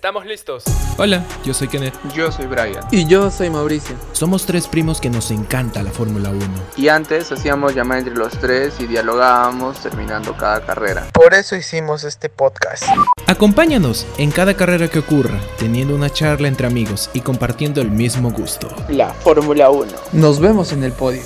[0.00, 0.64] Estamos listos.
[0.96, 1.92] Hola, yo soy Kenneth.
[2.14, 2.82] Yo soy Brian.
[2.90, 3.94] Y yo soy Mauricio.
[4.12, 6.40] Somos tres primos que nos encanta la Fórmula 1.
[6.78, 11.06] Y antes hacíamos llamada entre los tres y dialogábamos terminando cada carrera.
[11.12, 12.84] Por eso hicimos este podcast.
[13.26, 18.30] Acompáñanos en cada carrera que ocurra, teniendo una charla entre amigos y compartiendo el mismo
[18.30, 18.74] gusto.
[18.88, 19.92] La Fórmula 1.
[20.14, 21.24] Nos vemos en el podio.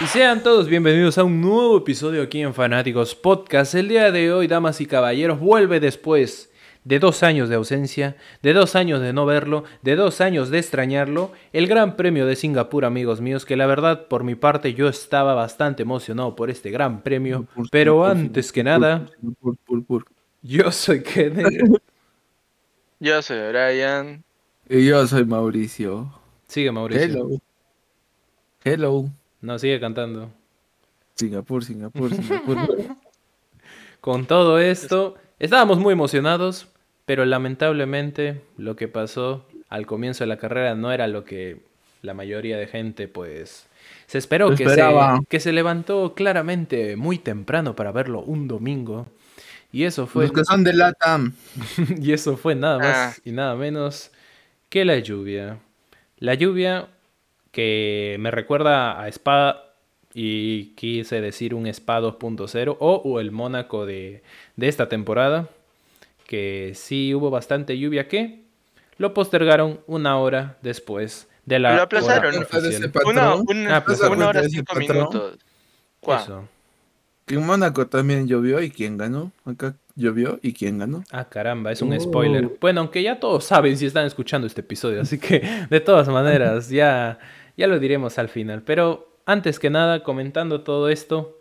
[0.00, 3.74] Y sean todos bienvenidos a un nuevo episodio aquí en Fanáticos Podcast.
[3.74, 6.50] El día de hoy, damas y caballeros, vuelve después
[6.84, 10.58] de dos años de ausencia, de dos años de no verlo, de dos años de
[10.58, 14.88] extrañarlo, el Gran Premio de Singapur, amigos míos, que la verdad, por mi parte, yo
[14.88, 19.06] estaba bastante emocionado por este Gran Premio, pero antes que nada,
[20.42, 21.82] yo soy Kenneth.
[23.00, 24.24] Yo soy Brian.
[24.66, 26.10] Y yo soy Mauricio.
[26.46, 27.04] Sigue, Mauricio.
[27.04, 27.40] Hello.
[28.64, 29.10] Hello.
[29.42, 30.30] No, sigue cantando.
[31.14, 32.56] Singapur, Singapur, Singapur.
[34.00, 36.66] Con todo esto, estábamos muy emocionados,
[37.06, 41.58] pero lamentablemente lo que pasó al comienzo de la carrera no era lo que
[42.02, 43.66] la mayoría de gente pues
[44.06, 45.20] se esperó que se, Esperaba.
[45.28, 49.06] que se levantó claramente muy temprano para verlo un domingo.
[49.72, 51.32] Y eso fue Los que son de LATAM.
[52.00, 53.20] y eso fue nada más Ah.
[53.24, 54.10] y nada menos
[54.68, 55.58] que la lluvia.
[56.18, 56.88] La lluvia
[57.50, 59.64] que me recuerda a Spa
[60.14, 64.22] y quise decir un Spa 2.0 o, o el Mónaco de,
[64.56, 65.48] de esta temporada.
[66.26, 68.44] Que sí hubo bastante lluvia que
[68.96, 72.34] lo postergaron una hora después de la Lo aplazaron.
[72.34, 72.84] hora ¿Fue de oficial.
[72.84, 73.16] ese patrón?
[73.18, 75.38] Una, una, Ah, pues, una hora ¿te das cinco cuenta de ese minutos.
[77.26, 79.32] Que en Mónaco también llovió y quién ganó.
[79.46, 81.04] Acá llovió y quién ganó.
[81.10, 82.00] Ah, caramba, es un Oh.
[82.00, 82.50] spoiler.
[82.60, 86.68] Bueno, aunque ya todos saben si están escuchando este episodio, así que de todas maneras
[86.68, 87.18] ya,
[87.56, 88.62] ya lo diremos al final.
[88.62, 91.38] Pero antes que nada, comentando todo esto,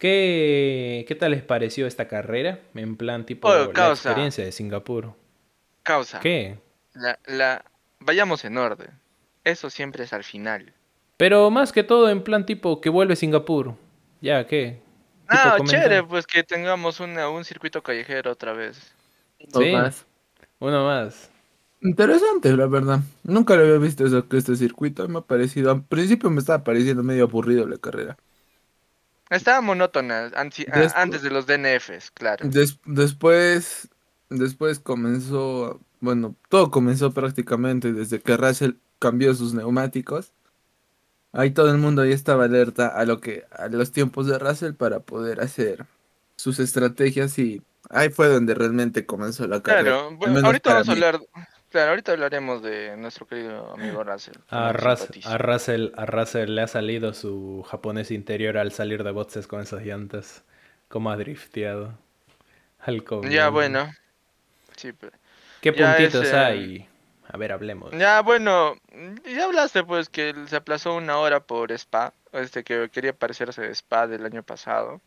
[0.00, 2.58] ¿qué, qué tal les pareció esta carrera?
[2.74, 4.08] En plan, tipo, Oh, la causa.
[4.08, 5.14] experiencia de Singapur.
[5.84, 6.18] Causa.
[6.18, 6.58] ¿Qué?
[6.94, 7.64] La, la...
[8.00, 8.90] Vayamos en orden.
[9.44, 10.72] Eso siempre es al final.
[11.16, 13.74] Pero más que todo, en plan, tipo, que vuelve Singapur.
[14.20, 14.80] Ya, ¿qué?
[15.28, 15.80] Ah, comenta.
[15.82, 18.92] chévere, pues que tengamos una, un circuito callejero otra vez.
[19.38, 20.04] Sí, Más.
[20.58, 21.30] uno más.
[21.82, 23.00] Interesante, la verdad.
[23.22, 25.06] Nunca lo había visto eso, este circuito.
[25.08, 25.70] Me ha parecido.
[25.70, 28.18] Al principio me estaba pareciendo medio aburrido la carrera.
[29.30, 32.48] Estaba monótona Después- antes de los DNFs, claro.
[32.48, 33.88] Des- después,
[34.28, 40.32] después comenzó, bueno, todo comenzó prácticamente desde que Russell cambió sus neumáticos.
[41.32, 44.72] Ahí todo el mundo ya estaba alerta a lo que, a los tiempos de Russell
[44.74, 45.86] para poder hacer
[46.34, 49.82] sus estrategias y ahí fue donde realmente comenzó la carrera.
[49.96, 51.20] Claro, bueno, ahorita vamos a hablar,
[51.70, 54.34] claro, ahorita hablaremos de nuestro querido amigo Russell.
[54.48, 54.72] que A,
[55.38, 59.82] Russell, a Russell le ha salido su japonés interior al salir de boxes con esas
[59.82, 60.44] llantas.
[60.88, 61.94] Como ha drifteado.
[62.80, 63.04] Al.
[63.28, 63.90] Ya, bueno.
[64.76, 65.12] Sí, pero-
[65.60, 66.88] ¿Qué ya puntitos ese- hay?
[67.32, 67.92] A ver, hablemos.
[67.92, 68.74] Ya, bueno,
[69.24, 73.70] ya hablaste pues que se aplazó una hora por Spa, este que quería parecerse de
[73.72, 75.00] Spa del año pasado,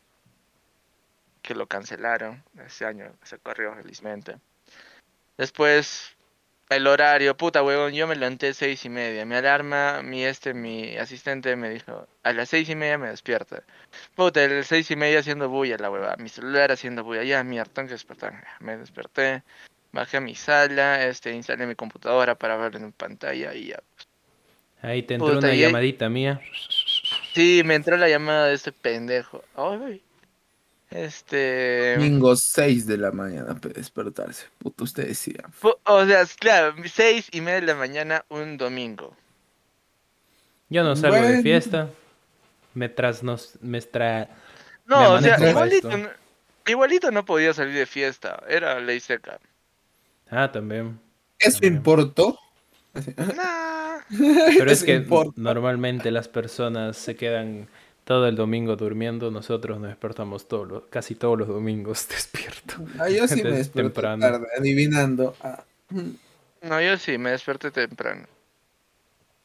[1.41, 4.38] que lo cancelaron, ese año se corrió felizmente.
[5.38, 6.12] Después,
[6.75, 10.95] el horario, puta huevón, yo me levanté seis y media, mi alarma, mi este, mi
[10.97, 13.63] asistente me dijo, a las seis y media me despierta.
[14.16, 17.44] Puta, a las seis y media haciendo bulla la hueva, mi celular haciendo bulla, ya
[17.44, 18.44] mierda, tengo que despertar.
[18.59, 19.44] Me desperté,
[19.91, 23.79] bajé a mi sala, este, instalé mi computadora para verlo en pantalla y ya.
[24.81, 26.41] Ahí te entró Puta, una ahí- llamadita mía.
[27.34, 29.44] Sí, me entró la llamada de este pendejo.
[29.55, 30.01] Ay,
[30.93, 31.95] este...
[31.95, 34.47] Domingo 6 de la mañana para despertarse.
[34.59, 35.43] Puto, usted decía.
[35.85, 39.15] O sea, claro, seis y media de la mañana un domingo.
[40.69, 41.89] Yo no salgo de fiesta.
[42.73, 43.53] Me trasnos...
[43.61, 44.19] Me tra...
[44.19, 44.27] Me
[44.85, 45.89] No, o sea, igualito,
[46.67, 49.39] igualito no podía salir de fiesta, era ley seca.
[50.29, 50.99] Ah, también.
[51.39, 51.75] ¿Eso También.
[51.75, 52.39] importó?
[53.17, 53.99] Nah.
[54.57, 55.33] Pero es que importa.
[55.35, 57.67] normalmente las personas se quedan
[58.06, 59.31] todo el domingo durmiendo.
[59.31, 62.76] Nosotros nos despertamos todos los- casi todos los domingos despierto.
[63.00, 64.22] Ah, yo sí me desperté temprano.
[64.22, 65.35] tarde, adivinando.
[65.41, 66.09] Ah, mm.
[66.64, 68.26] No, yo sí, me desperté temprano.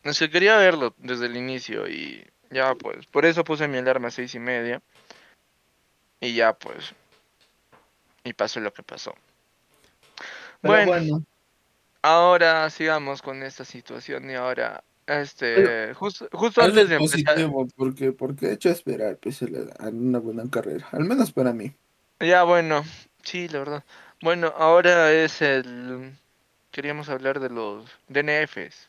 [0.05, 4.09] Es que quería verlo desde el inicio y ya pues, por eso puse mi alarma
[4.09, 4.81] a seis y media.
[6.21, 6.95] Y ya pues,
[8.25, 9.15] y pasó lo que pasó.
[10.63, 11.23] Bueno.
[12.03, 17.69] ahora sigamos con esta situación y ahora, este, Pero- justo, justo antes de empezar, positivo,
[17.77, 21.73] porque, porque he hecho esperar pues, a una buena carrera, al menos para mí.
[22.21, 22.85] ya bueno,
[23.23, 23.85] sí, la verdad.
[24.21, 26.13] Bueno, ahora es el,
[26.71, 28.89] queríamos hablar de los DNFs.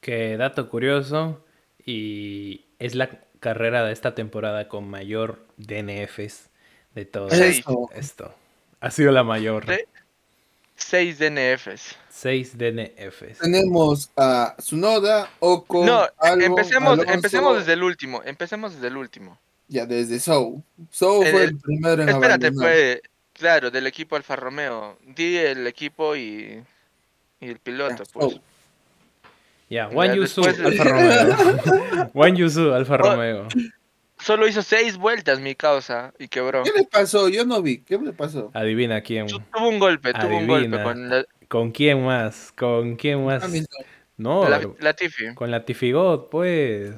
[0.00, 1.44] Que dato curioso,
[1.84, 3.08] y es la
[3.40, 6.50] carrera de esta temporada con mayor DNFs
[6.94, 8.34] de todo esto.
[8.80, 9.66] Ha sido la mayor.
[9.66, 9.82] Sí.
[10.76, 11.96] 6 DNFs.
[12.10, 13.38] 6 DNFs.
[13.40, 18.22] Tenemos a Tsunoda, Oko, No, Albon, empecemos, Alonso, empecemos desde el último.
[18.24, 19.38] Empecemos desde el último.
[19.68, 20.62] Ya, desde Sou.
[20.90, 22.72] Sou El- fue el primero en Espérate, abandonar.
[22.72, 23.02] fue.
[23.32, 24.98] Claro, del equipo Alfa Romeo.
[25.04, 26.62] Di el equipo y.
[27.40, 28.40] Y el piloto, Ya, pues.
[29.68, 31.36] Ya, Juan Yusu, Alfa Romeo.
[32.14, 32.98] Juan Yusu, Alfa Oh.
[32.98, 33.48] Romeo.
[34.26, 36.64] Solo hizo 6 vueltas mi causa y quebró.
[36.64, 37.28] ¿Qué le pasó?
[37.28, 37.78] Yo no vi.
[37.78, 38.50] ¿Qué le pasó?
[38.54, 39.28] Adivina quién.
[39.28, 40.82] Tu- Tuvo un golpe, tuvo un golpe Adivina.
[40.82, 42.50] con la, ¿Con quién más?
[42.56, 43.44] ¿Con quién más?
[43.44, 43.66] A mí no.
[44.42, 45.32] No, la, la Tiffy.
[45.34, 46.92] con la Tifigot, pues.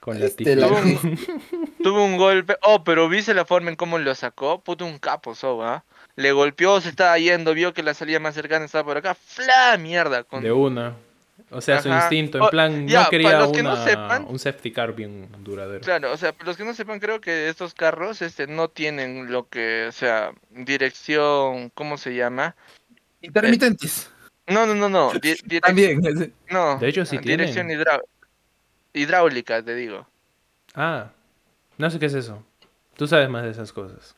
[0.00, 1.04] Con la Este, la- Tuvo Tifigot.
[1.04, 2.56] un, tuvo un golpe.
[2.62, 4.60] Oh, pero viste la forma en cómo lo sacó.
[4.60, 5.84] Puto un capo, Soba.
[6.16, 9.14] Le golpeó, se estaba yendo, vio que la salida más cercana estaba por acá.
[9.14, 9.76] ¡Fla!
[9.78, 10.24] Mierda.
[10.24, 10.42] Con...
[10.42, 10.96] De una.
[11.54, 12.02] O sea, su Ajá.
[12.02, 12.38] instinto.
[12.38, 15.80] En Oh, plan, no quería los que no una- sepan- un safety car bien duradero.
[15.80, 19.30] Claro, o sea, para los que no sepan, creo que estos carros este, no tienen
[19.30, 22.56] lo que, o sea, dirección, ¿cómo se llama?
[23.22, 24.10] Intermitentes.
[24.46, 25.12] No, no, no, no.
[25.12, 26.00] di- direc- También.
[26.50, 27.80] No, De hecho, sí dirección tienen.
[27.80, 28.02] hidrá-
[28.92, 30.06] hidráulica, te digo.
[30.74, 31.10] Ah,
[31.78, 32.42] no sé qué es eso.
[32.96, 34.14] Tú sabes más de esas cosas.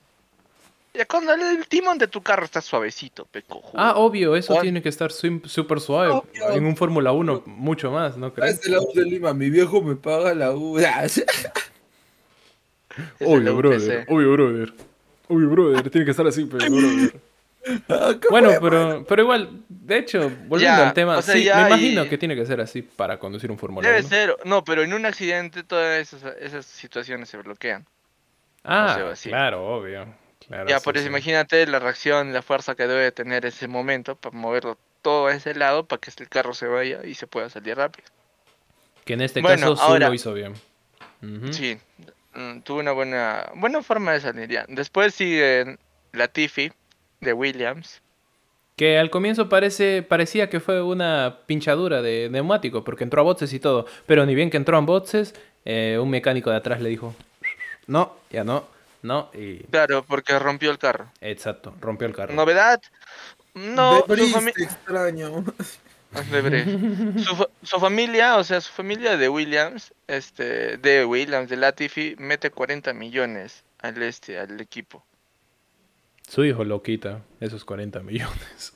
[0.97, 3.73] Ya cuando el, el timón de tu carro está suavecito, pecojo.
[3.75, 6.13] Ah, obvio, eso tiene que estar súper suave.
[6.13, 6.51] Obvio.
[6.53, 8.55] En un Fórmula 1, mucho más, ¿no crees?
[8.55, 9.35] es de la U de Lima.
[9.35, 10.79] Mi viejo me paga la U.
[13.21, 14.05] Obvio, brother.
[14.09, 14.73] Obvio, brother.
[15.29, 15.91] Obvio, brother.
[15.91, 17.21] Tiene que estar así, pero, brother.
[17.89, 21.35] Ah, ¿qué Bueno, fue, pero, pero igual, de hecho, volviendo Ya, al tema, o sea,
[21.35, 24.03] sí, ya me imagino y- que tiene que ser así para conducir un Fórmula Debe
[24.03, 24.09] 1.
[24.09, 27.85] ser, no, pero en un accidente todas esas, esas situaciones se bloquean.
[28.63, 29.31] Ah, o sea, así.
[29.31, 30.07] claro, obvio.
[30.49, 31.09] Claro, ya, sí, por eso sí.
[31.11, 35.55] imagínate la reacción, la fuerza que debe tener ese momento para moverlo todo a ese
[35.55, 38.07] lado para que el carro se vaya y se pueda salir rápido.
[39.05, 40.55] Que en este Bueno, caso ahora- lo hizo bien.
[41.51, 41.79] Sí,
[42.35, 44.65] mm, tuvo una buena, buena forma de salir ya.
[44.69, 45.79] Después sigue
[46.13, 46.73] la Tiffy
[47.21, 48.01] de Williams.
[48.77, 53.53] Que al comienzo parece, parecía que fue una pinchadura de neumático, porque entró a boxes
[53.53, 53.87] y todo.
[54.07, 55.35] Pero ni bien que entró a boxes,
[55.65, 57.15] eh, un mecánico de atrás le dijo,
[57.87, 58.69] no, ya no,
[59.07, 61.11] no, y Claro, porque rompió el carro.
[61.21, 62.35] exacto, rompió el carro.
[62.35, 62.81] Novedad.
[63.55, 65.45] No, su, Debris, te extraño.
[66.15, 66.23] Ah,
[67.19, 72.17] su, fa- su familia, o sea, su familia de Williams, este, de Williams, de Latifi,
[72.19, 75.05] mete 40 millones al este, al equipo.
[76.29, 78.73] Su hijo lo quita, esos 40 millones.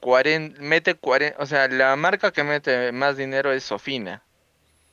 [0.00, 4.22] 40, mete 40, o sea, la marca que mete más dinero es Sofina,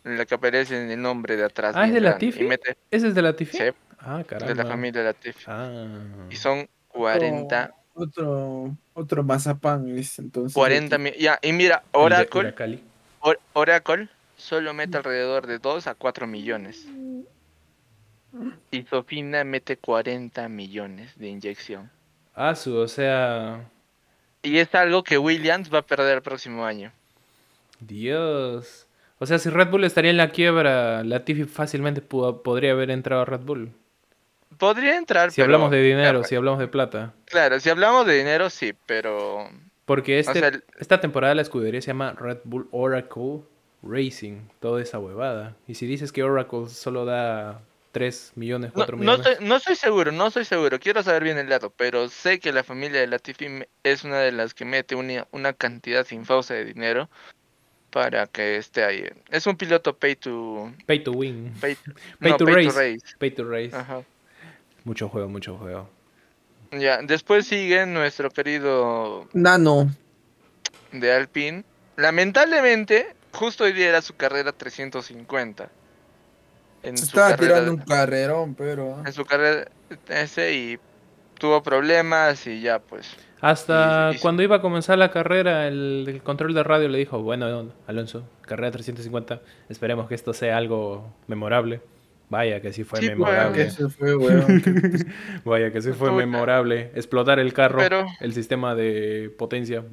[0.04, 1.76] la que aparece en el nombre de atrás.
[1.78, 2.44] Ah, ¿es de la grande, Tiffy?
[2.44, 3.58] Y mete, ¿Ese es de la Tiffy?
[3.58, 3.64] sí,
[4.04, 4.54] Ah, caramba.
[4.54, 5.44] de la familia de Latifi.
[5.48, 5.88] Ah.
[6.30, 10.54] Y son 40, Otro, otro mazapán es entonces.
[10.54, 11.14] 40 mil.
[11.16, 12.54] Ya, y mira, Oracle.
[13.22, 16.86] Or- Oracle solo mete alrededor de 2 a 4 millones.
[18.72, 21.92] Y Sofina mete 40 millones de inyección.
[22.34, 23.64] Ah, su, o sea,
[24.42, 26.92] Y es algo que Williams va a perder el próximo año.
[27.80, 28.88] Dios.
[29.20, 32.90] O sea, si Red Bull estaría en la quiebra, la Tiffy fácilmente pudo- podría haber
[32.92, 33.72] entrado a Red Bull.
[34.58, 37.14] Podría entrar, Si pero- hablamos de dinero, Claro, si hablamos de plata.
[37.26, 39.50] Claro, si hablamos de dinero, sí, pero...
[39.86, 43.42] Porque este, sea, el- esta temporada la escudería se llama Red Bull Oracle
[43.82, 44.40] Racing.
[44.60, 45.56] Toda esa huevada.
[45.68, 47.60] Y si dices que Oracle solo da
[47.92, 49.28] 3 millones, No, 4 no millones.
[49.28, 50.80] estoy, no estoy seguro, no estoy seguro.
[50.80, 54.32] Quiero saber bien el dato, pero sé que la familia de Latifi es una de
[54.32, 57.10] las que mete una, una cantidad sin fausa de dinero
[57.90, 59.04] para que esté ahí.
[59.30, 60.72] Es un piloto pay to...
[60.88, 61.54] Pay to win.
[61.60, 61.76] Pay,
[62.20, 62.70] Pay no, to pay race.
[62.72, 63.16] to race.
[63.20, 63.76] Pay to race.
[63.76, 64.02] Ajá.
[64.84, 65.90] Mucho juego, mucho juego.
[66.72, 69.94] Ya, después sigue nuestro querido Nano.
[70.92, 71.64] de Alpine.
[71.98, 75.70] Lamentablemente, justo hoy día era su carrera 350.
[76.82, 79.04] En Se su estaba carrera- tirando un carrerón, pero.
[79.06, 79.66] En su carrera
[80.10, 80.80] ese y
[81.40, 83.16] tuvo problemas y ya pues.
[83.42, 86.98] Hasta Y- y- cuando iba a comenzar la carrera, el, el control de radio le
[86.98, 91.82] dijo, bueno, Alonso, carrera 350, esperemos que esto sea algo memorable.
[92.34, 93.64] Vaya que sí fue Sí, Ah, memorable.
[93.66, 94.46] que se fue, weón.
[95.46, 96.26] Vaya que sí fue Puta.
[96.26, 96.90] memorable.
[96.96, 99.84] Explotar el carro, Pero- el sistema de potencia.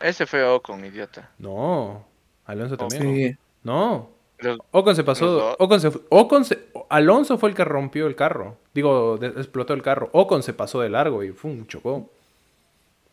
[0.00, 1.28] Ese fue Ocon, idiota.
[1.38, 2.06] No,
[2.46, 3.02] Alonso también.
[3.32, 3.36] Sí.
[3.62, 5.54] No, Los- Ocon se pasó.
[5.58, 8.56] Ocon se, Ocon se- Alonso fue el que rompió el carro.
[8.72, 10.08] Digo, de- explotó el carro.
[10.12, 11.66] Ocon se pasó de largo y ¡fum!
[11.66, 12.10] chocó.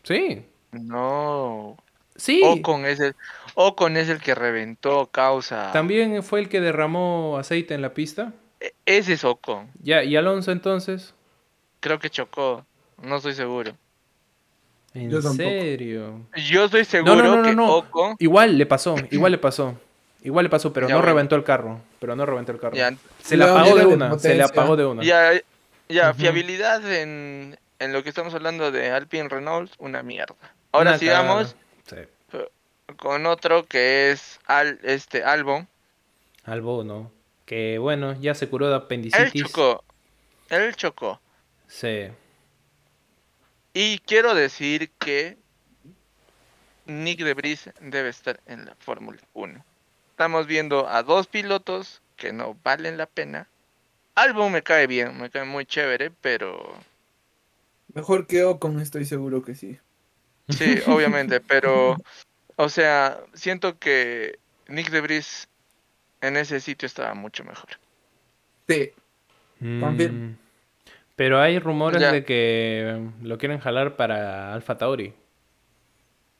[0.03, 1.75] Sí, no.
[2.15, 2.41] sí.
[2.45, 3.15] Ocon es el
[3.55, 5.71] Ocon es el que reventó causa.
[5.71, 8.33] También fue el que derramó aceite en la pista.
[8.59, 9.69] E- Ese es Ocon.
[9.81, 11.13] Ya, y Alonso entonces.
[11.79, 12.65] Creo que chocó.
[13.01, 13.73] No estoy seguro.
[14.93, 16.21] ¿En Yo serio?
[16.35, 17.75] Yo estoy seguro no, no, que no.
[17.77, 18.15] Ocon.
[18.19, 19.77] Igual le pasó, igual le pasó.
[20.25, 21.11] Igual le pasó, pero Ya, no bueno.
[21.15, 21.81] reventó el carro.
[21.99, 22.77] Pero no reventó el carro.
[22.77, 25.03] Ya, Se le apagó de una, se le apagó de una.
[25.03, 30.35] ya, fiabilidad en, en lo que estamos hablando de Alpine Renault, una mierda.
[30.71, 31.57] Ahora Una sigamos.
[31.85, 31.97] Sí.
[32.95, 35.67] Con otro que es Al, este Albon.
[36.45, 37.11] Albo, ¿no?
[37.45, 39.43] Que bueno, ya se curó de Él apendicitis.
[39.43, 39.83] chocó.
[40.49, 41.19] Él chocó.
[41.67, 42.07] Sí.
[43.73, 45.37] Y quiero decir que
[46.85, 49.63] Nick de Vries debe estar en la Fórmula 1.
[50.11, 53.47] Estamos viendo a dos pilotos que no valen la pena.
[54.15, 56.77] Albon me cae bien, me cae muy chévere, pero
[57.93, 59.79] Mejor que Ocon, estoy seguro que sí.
[60.49, 61.95] sí, obviamente, pero
[62.55, 65.47] o sea, siento que Nick de Vries
[66.21, 67.69] en ese sitio estaba mucho mejor.
[68.67, 68.91] Sí.
[69.59, 70.33] Mm,
[71.15, 72.11] Pero hay rumores Ya.
[72.11, 75.13] de que lo quieren jalar para Alfa Tauri.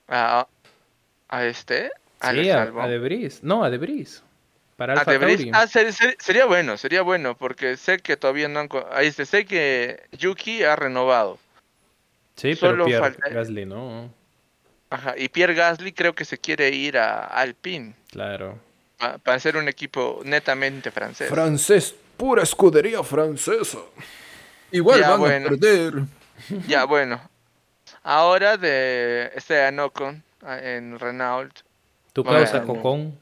[0.08, 0.48] A,
[1.30, 1.88] a este,
[2.20, 3.44] a Sí, Alex a, a De Vries.
[3.44, 4.24] No, a De Vries.
[4.78, 5.38] Para Vries.
[5.38, 5.52] Tauri.
[5.54, 8.70] Ah, ser- ser- sería bueno, sería bueno, porque sé que todavía no han...
[8.92, 11.38] ah, este, sé que Yuki ha renovado.
[12.36, 14.12] sí, pero solo Pierre falta- Gasly, ¿no?
[14.94, 18.60] Ajá, y Pierre Gasly creo que se quiere ir a Alpine Claro.
[19.24, 21.30] para ser un equipo netamente francés.
[21.30, 23.80] Francés, pura escudería francesa.
[24.72, 25.48] Igual Ya, van bueno.
[25.48, 25.94] a perder.
[26.68, 27.20] ya, bueno.
[28.04, 30.24] Ahora de Esteban Ocon
[30.62, 31.62] en Renault.
[32.14, 32.40] Tu Bueno.
[32.40, 33.18] causa Cocón.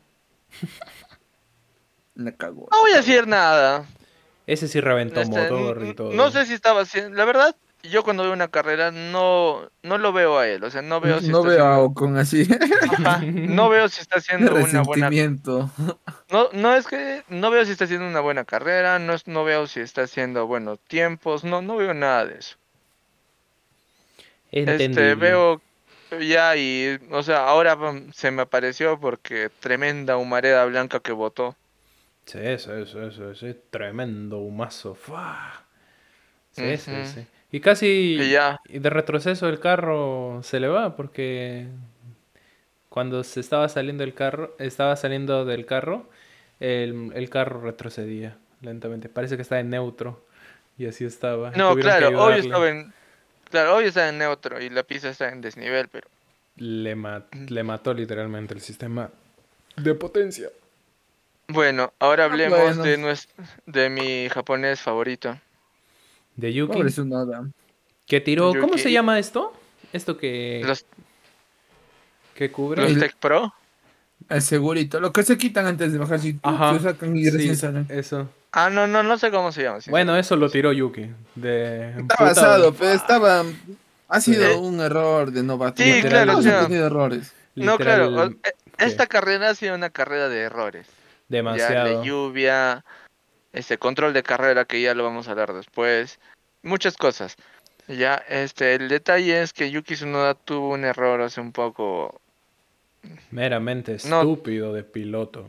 [2.16, 2.68] La cagó.
[2.70, 3.86] No voy a decir nada.
[4.46, 6.12] Ese sí reventó Este, motor y todo.
[6.12, 7.16] No sé si estaba haciendo...
[7.18, 10.64] La verdad, yo cuando veo una carrera no, no lo veo a él.
[10.64, 12.48] O sea, no veo si no está veo a haciendo- Ocon así.
[12.90, 15.10] Ajá, no veo si está haciendo una buena.
[16.30, 19.44] No, no es que no veo si está haciendo una buena carrera, no, es- no
[19.44, 22.56] veo si está haciendo buenos tiempos, no, no veo nada de eso.
[24.52, 25.62] Este, veo
[26.22, 31.56] ya y, o sea, ahora mm, se me apareció porque tremenda humareda blanca que botó.
[32.26, 34.94] Sí, eso, eso, eso, ese tremendo humazo.
[34.94, 35.64] ¡Fua!
[36.52, 37.28] Sí, sí, sí.
[37.52, 41.68] Y casi Y ya, y de retroceso el carro se le va porque
[42.90, 46.10] cuando se estaba saliendo el carro, estaba saliendo del carro,
[46.60, 49.10] el, el carro retrocedía lentamente.
[49.10, 50.26] Parece que está en neutro
[50.78, 51.54] y así estaba.
[51.54, 52.94] no, claro, hoy estaba en,
[53.50, 56.10] claro, hoy está en neutro y la pista está en desnivel, pero
[56.56, 56.96] Le,
[57.50, 59.12] le mató literalmente el sistema
[59.78, 60.50] de potencia.
[61.48, 62.84] bueno, ahora hablemos bueno.
[62.84, 63.20] de
[63.66, 65.40] de mi japonés favorito.
[66.36, 66.74] De Yuki.
[66.74, 67.48] Pobre Tsunoda.
[68.06, 68.54] Que tiró.
[68.60, 69.54] ¿Cómo se llama esto?
[69.94, 70.86] Esto que, Los,
[72.36, 72.82] que cubre.
[72.84, 73.54] los El- Tech Pro.
[74.30, 75.00] El segurito.
[75.00, 76.20] Lo que se quitan antes de bajar.
[76.20, 76.74] Si Ajá.
[76.78, 77.86] se sacan y Sí, recién salen.
[77.90, 78.30] eso.
[78.52, 79.80] Ah, no, no, no sé cómo se llama.
[79.90, 81.10] Bueno, eso lo tiró Yuki.
[81.36, 83.44] De Está basado, pero estaba.
[84.10, 85.82] Ha sido Eh, un error de novato.
[85.82, 87.34] sí, Literal, claro, todos o sea, han tenido errores.
[87.56, 88.26] No, claro.
[88.26, 88.36] eh,
[88.78, 90.88] Esta carrera ha sido una carrera de errores.
[91.30, 92.02] Ya demasiado.
[92.02, 92.84] de lluvia,
[93.54, 96.20] este control de carrera que ya lo vamos a hablar después,
[96.64, 97.36] muchas cosas.
[97.88, 102.22] Ya, este, el detalle es que Yuki Tsunoda tuvo un error hace un poco.
[103.32, 104.22] Meramente No.
[104.22, 105.48] estúpido de piloto.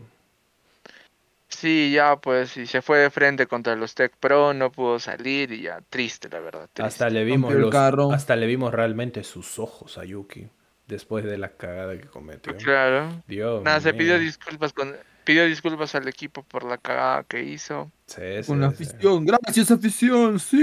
[1.49, 5.53] Sí, ya pues, y se fue de frente contra los Tech Pro, no pudo salir
[5.53, 6.69] y ya, triste la verdad.
[6.73, 6.83] triste.
[6.83, 8.11] Hasta le vimos los, carro.
[8.11, 10.49] hasta le vimos realmente sus ojos a Yuki
[10.89, 12.57] después de la cagada que cometió.
[12.57, 13.23] Claro.
[13.29, 17.91] Dios Nada, se pidió disculpas con pidió disculpas al equipo por la cagada que hizo.
[18.07, 18.85] Sí, sí, Con la sí.
[18.85, 19.25] afición.
[19.25, 20.39] Gracias, afición.
[20.39, 20.57] Sí.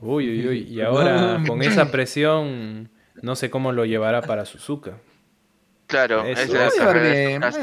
[0.00, 0.58] Uy, uy, uy.
[0.68, 2.90] Y ahora con esa presión,
[3.22, 4.98] no sé cómo lo llevará para Suzuka.
[5.86, 6.68] Claro, a es la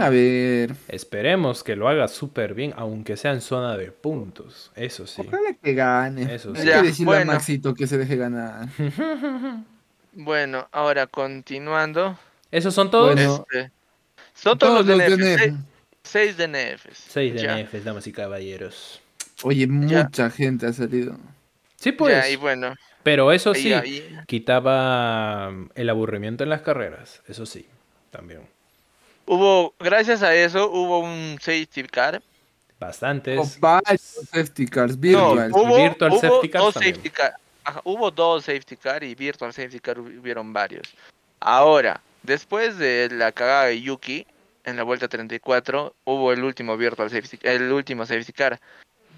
[0.06, 0.76] a ver.
[0.88, 4.72] Esperemos que lo haga súper bien, aunque sea en zona de puntos.
[4.76, 5.24] Eso sí.
[5.28, 6.36] Ojalá que gane.
[6.36, 6.62] Eso Hay sí.
[6.62, 7.34] que Ya, decirle a bueno.
[7.34, 8.68] Maxito que se deje ganar.
[10.12, 12.18] Bueno, ahora continuando.
[12.52, 13.14] ¿Esos son todos?
[13.14, 13.72] Bueno, Este,
[14.34, 15.18] son todos, los DNFs.
[15.18, 15.69] DNF.
[16.04, 16.98] Seis- Seis DNFs.
[17.10, 17.56] Seis Ya.
[17.56, 19.02] DNFs, damas y caballeros.
[19.44, 20.04] Oye, Ya.
[20.04, 21.18] mucha gente ha salido.
[21.78, 22.14] Sí, pues.
[22.16, 27.22] Ya, y bueno, Pero eso sí, ahí- quitaba mm, el aburrimiento en las carreras.
[27.28, 27.66] Eso sí,
[28.12, 28.42] también.
[29.26, 32.22] hubo, gracias a eso, hubo un safety car.
[32.80, 33.38] Bastantes.
[33.38, 35.52] Con varios safety cars, No, virtual.
[35.54, 36.96] hubo, Virtual hubo safety cars dos también.
[36.96, 37.34] safety car.
[37.64, 40.88] Ajá, hubo dos safety car y virtual safety car hubieron varios.
[41.40, 44.26] Ahora, después de la cagada de Yuki
[44.70, 48.60] en la vuelta 34, hubo el último virtual safety, el último safety car,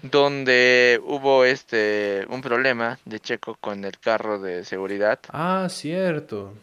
[0.02, 5.20] donde hubo este un problema de Checo con el carro de seguridad.
[5.28, 6.54] Ah, cierto.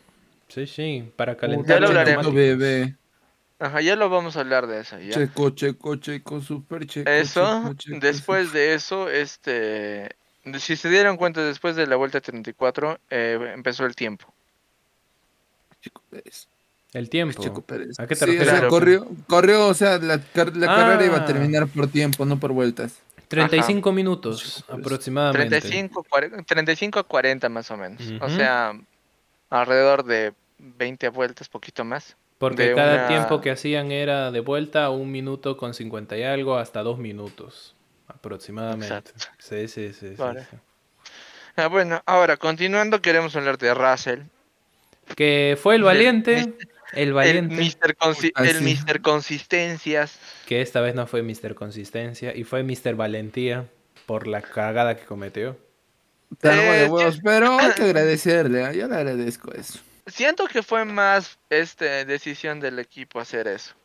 [0.48, 2.34] Sí, sí, para calentar neumáticos.
[2.34, 2.96] bebé.
[3.60, 4.98] Ajá, ya lo vamos a hablar de eso.
[5.00, 5.14] ¿ya?
[5.14, 7.10] Checo, checo, checo, super checo.
[7.10, 8.58] Eso, checo, checo, después checo.
[8.58, 10.16] de eso, este,
[10.60, 14.34] si se dieron cuenta, después de la vuelta 34, eh, empezó el tiempo.
[16.94, 17.42] El tiempo.
[17.44, 18.00] Checo Pérez.
[18.00, 18.48] ¿A qué te Sí, o refieres?
[18.50, 18.70] sea, Claro.
[18.70, 20.76] corrió, corrió, o sea, la, car- la Ah.
[20.76, 23.00] carrera iba a terminar por tiempo, no por vueltas.
[23.28, 25.60] 35 minutos Sí, pues, aproximadamente.
[25.62, 28.02] 35, 40, 35 a 40 más o menos.
[28.22, 28.74] O sea,
[29.52, 32.16] alrededor de 20 vueltas, poquito más.
[32.40, 36.24] Porque de cada una- tiempo que hacían era de vuelta un minuto con 50 y
[36.24, 37.76] algo hasta dos minutos
[38.08, 38.86] aproximadamente.
[38.88, 39.12] Exacto.
[39.38, 40.10] Sí, sí, sí.
[40.10, 40.48] sí, Vale.
[40.50, 40.58] sí.
[41.56, 44.22] Ah, bueno, ahora continuando, queremos hablar de Russell.
[45.16, 46.54] Que fue el valiente,
[46.94, 47.96] El El valiente, Mr.
[47.96, 48.62] Consi- Ah, el.
[48.62, 49.02] Mr.
[49.02, 50.18] Consistencias.
[50.48, 51.54] que esta vez no fue Mr.
[51.56, 52.96] Consistencia y fue Mr.
[52.96, 53.66] Valentía
[54.06, 55.58] por la cagada que cometió.
[56.40, 58.72] Te armó de Eh, huevos, pero hay que agradecerle, ¿ah?
[58.74, 59.80] yo le agradezco eso.
[60.08, 63.76] Siento que fue más este decisión del equipo hacer eso.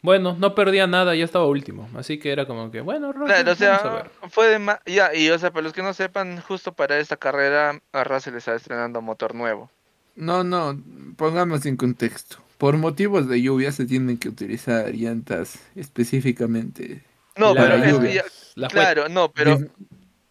[0.00, 3.52] Bueno, no perdía nada, ya estaba último, así que era como que, bueno, Russell, Claro,
[3.52, 4.10] o vamos a sea, ver.
[4.30, 7.16] fue de ma- ya, y o sea, para los que no sepan, justo para esta
[7.16, 9.70] carrera a Russell está estrenando motor nuevo.
[10.16, 10.80] No, no,
[11.16, 12.36] pongamos en contexto.
[12.58, 17.02] Por motivos de lluvia se tienen que utilizar llantas específicamente
[17.36, 18.08] No, pero es lluvia.
[18.10, 19.58] que ya- la fue- claro, no, pero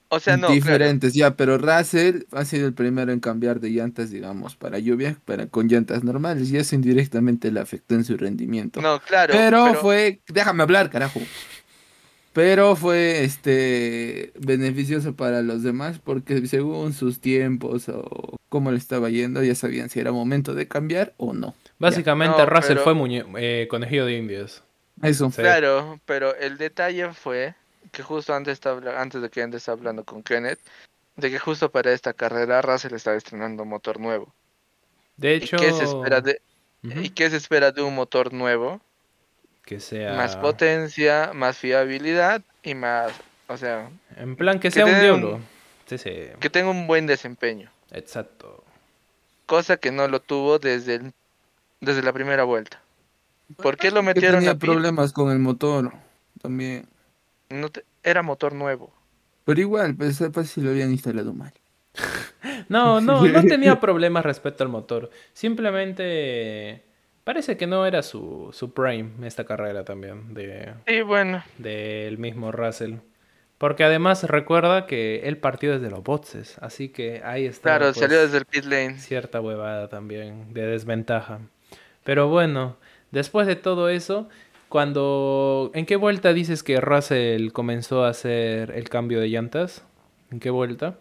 [0.10, 0.54] o sea, no, claro.
[0.54, 5.18] diferentes, ya, pero Russell ha sido el primero en cambiar de llantas, digamos, para lluvia,
[5.25, 8.80] para con llantas normales, y eso indirectamente le afectó en su rendimiento.
[8.82, 11.20] No, claro, pero, fue, déjame hablar, carajo.
[12.34, 19.10] Pero fue este beneficioso para los demás porque según sus tiempos o cómo le estaba
[19.10, 21.54] yendo, ya sabían si era momento de cambiar o no.
[21.78, 24.63] Básicamente No, Russell pero- fue muñe- eh, conejillo de indias.
[25.02, 25.30] Eso.
[25.32, 25.42] Sí.
[25.42, 27.54] Claro, pero el detalle fue
[27.92, 30.60] que justo antes, estaba, antes de que antes estaba hablando con Kenneth,
[31.18, 34.34] de que justo para esta carrera Russell estaba estrenando motor nuevo.
[35.18, 36.42] De ¿Y hecho, qué se espera de,
[36.84, 37.00] Ujú.
[37.02, 38.82] ¿y qué se espera de un motor nuevo?
[39.65, 43.12] Que sea Más potencia, más fiabilidad y más,
[43.48, 45.39] o sea, en plan que que sea un tenga un- diablo.
[45.86, 48.63] Sí, sí, que tenga un buen desempeño, exacto.
[49.46, 51.13] cosa que no lo tuvo desde el-
[51.82, 52.82] desde la primera vuelta.
[53.58, 55.91] ¿Por qué lo Que metieron tenía a problemas con el motor
[56.41, 56.88] también.
[57.50, 58.91] No te- era motor nuevo.
[59.46, 61.53] Pero igual, pues capaz si lo habían instalado mal.
[62.70, 65.10] No, no, no tenía problemas respecto al motor.
[65.33, 66.83] Simplemente
[67.24, 72.51] parece que no era su, su prime esta carrera también de Y bueno, del mismo
[72.51, 72.96] Russell.
[73.57, 77.98] Porque además recuerda que él partió desde los boxes, así que ahí está claro, pues,
[77.98, 79.00] salió desde el pit lane.
[79.00, 81.40] cierta huevada también de desventaja.
[82.03, 82.77] Pero bueno,
[83.12, 84.27] después de todo eso,
[84.68, 89.86] cuando ¿en qué vuelta dices que Russell comenzó a hacer el cambio de llantas?
[90.29, 91.00] ¿En qué vuelta?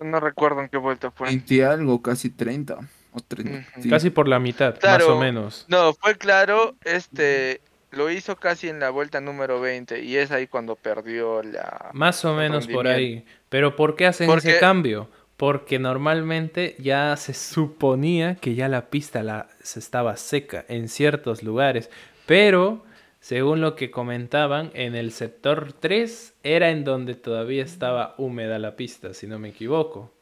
[0.00, 1.28] No recuerdo en qué vuelta fue.
[1.28, 2.78] 20 algo, casi 30.
[3.14, 3.50] O 30.
[3.50, 3.82] Ujú.
[3.82, 3.88] sí.
[3.88, 5.64] Casi por la mitad, más o menos.
[5.68, 7.60] No, fue claro, este
[7.94, 12.24] lo hizo casi en la vuelta número 20 y es ahí cuando perdió la Más
[12.24, 13.24] o menos por ahí.
[13.48, 15.08] Pero ¿por qué hacen ese cambio?
[15.36, 21.42] Porque normalmente ya se suponía que ya la pista la, se estaba seca en ciertos
[21.42, 21.90] lugares.
[22.26, 22.84] Pero,
[23.20, 28.76] según lo que comentaban, en el sector 3 era en donde todavía estaba húmeda la
[28.76, 30.12] pista, si no me equivoco.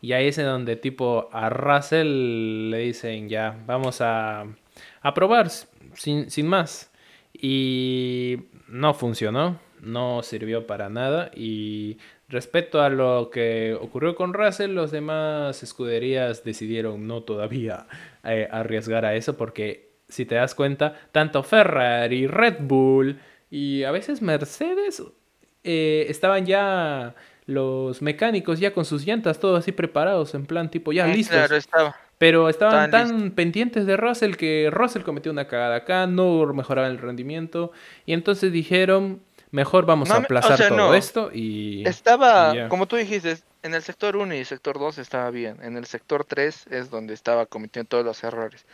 [0.00, 4.46] Y ahí es en donde tipo a Russell le dicen ya, vamos a,
[5.02, 5.50] a probar
[5.94, 6.90] sin, sin más.
[7.32, 11.30] Y no funcionó, no sirvió para nada.
[11.34, 17.86] Y respecto a lo que ocurrió con Russell, los demás escuderías decidieron no todavía
[18.24, 23.90] eh, arriesgar a eso porque si te das cuenta, tanto Ferrari, Red Bull y a
[23.90, 25.02] veces Mercedes
[25.64, 27.14] eh, estaban ya
[27.50, 31.36] los mecánicos ya con sus llantas todos así preparados en plan tipo ya Mm, listos.
[31.36, 31.96] Claro, estaba.
[32.18, 36.98] Pero estaban tan pendientes de Russell que Russell cometió una cagada acá, no mejoraba el
[36.98, 37.72] rendimiento.
[38.04, 40.94] Y entonces dijeron, mejor vamos No a o aplazar sea, todo no.
[40.94, 41.82] esto y...
[41.88, 45.58] Estaba, y como tú dijiste, en el sector 1 y sector 2 estaba bien.
[45.62, 48.64] En el sector 3 es donde estaba cometiendo todos los errores.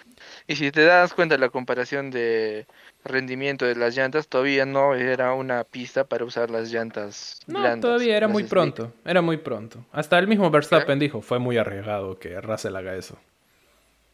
[0.46, 2.66] Y si te das cuenta la comparación de
[3.04, 7.80] rendimiento de las llantas, todavía no era una pista para usar las llantas No, blandas,
[7.80, 8.50] todavía era muy slick.
[8.50, 9.84] pronto, era muy pronto.
[9.92, 13.18] Hasta el mismo Verstappen dijo, fue muy arriesgado que Russell haga eso.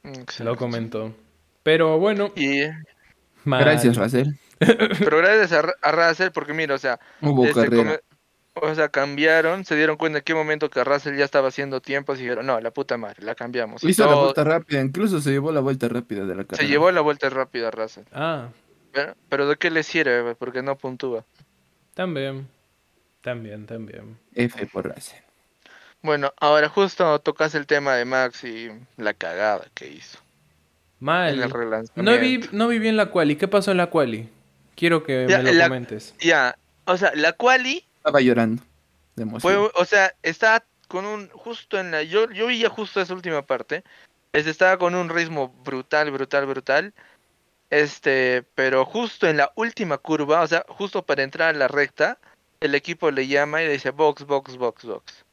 [0.02, 0.44] Se exacto.
[0.44, 1.14] lo comentó.
[1.62, 2.62] Pero bueno, Y.
[3.44, 4.28] Gracias, Russell.
[4.58, 8.00] pero gracias a, a Russell, porque mira, o sea, Hubo come-
[8.54, 12.18] O sea, cambiaron, se dieron cuenta en qué momento que Russell ya estaba haciendo tiempos
[12.18, 13.82] y dijeron, no, la puta madre, la cambiamos.
[13.82, 16.56] Hizo la vuelta rápida, incluso se llevó la vuelta rápida de la carrera.
[16.58, 18.04] se llevó la vuelta rápida a Russell.
[18.12, 18.48] Ah,
[18.92, 20.34] Pero, pero ¿de qué le sirve?
[20.34, 21.24] Porque no puntúa.
[21.94, 22.46] también.
[23.22, 24.18] También, también.
[24.34, 25.20] F por Russell.
[26.02, 30.18] Bueno, ahora justo tocas el tema de Max y la cagada que hizo
[30.98, 31.34] Mal.
[31.34, 31.50] en el
[31.94, 33.36] No vi, no vi bien la quali.
[33.36, 34.28] ¿Qué pasó en la quali?
[34.74, 36.14] Quiero que Ya, me lo la- comentes.
[36.20, 38.62] Ya, o sea, la quali Estaba llorando
[39.16, 39.70] de fue, emoción.
[39.74, 43.42] o sea, estaba con un, justo en la, yo, yo vi ya justo esa última
[43.42, 43.84] parte,
[44.32, 46.92] este, estaba con un ritmo brutal, brutal, brutal,
[47.70, 52.18] este, pero justo en la última curva, o sea, justo para entrar a la recta,
[52.60, 55.24] el equipo le llama y le dice box, box, box, box.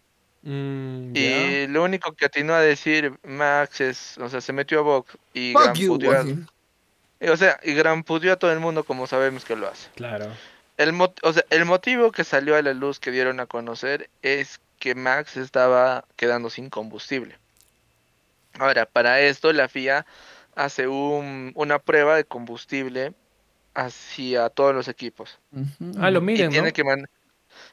[0.44, 1.12] Mm.
[1.16, 5.18] Y lo único que atinó a decir Max es, o sea, se metió a box
[5.34, 9.06] y Fuck gran a- y, o sea, y gran puteó a todo el mundo como
[9.06, 9.90] sabemos que lo hace.
[9.96, 10.28] Claro.
[10.80, 14.62] El, o sea, el motivo que salió a la luz que dieron a conocer es
[14.80, 17.38] que Max estaba quedando sin combustible.
[18.58, 20.06] Ahora, para esto la FIA
[20.56, 23.14] hace un- una prueba de combustible
[23.76, 25.38] hacia todos los equipos.
[25.98, 26.74] Ah, lo y miden, tiene ¿no?
[26.74, 27.10] que man-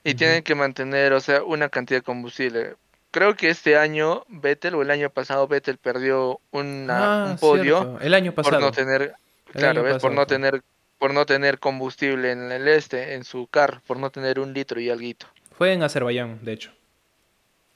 [0.03, 2.75] y tienen que mantener, o sea, una cantidad de combustible.
[3.13, 7.79] Creo que este año Vettel o el año pasado Vettel perdió una, Ah, un podio
[7.79, 8.61] cierto, El año por pasado.
[8.61, 9.15] no tener,
[9.47, 9.93] El claro, ¿ves?
[9.95, 10.63] por pasado no tener,
[10.99, 14.81] por no tener combustible en el este, en su carro, por no tener un litro
[14.81, 16.73] y alguito, Fue en Azerbaiyán, de hecho.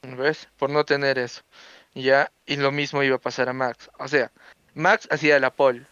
[0.03, 0.47] ¿ves?
[0.57, 1.41] Por no tener eso,
[1.93, 4.31] ya, y lo mismo iba a pasar a Max, o sea,
[4.73, 5.83] Max hacía la pole,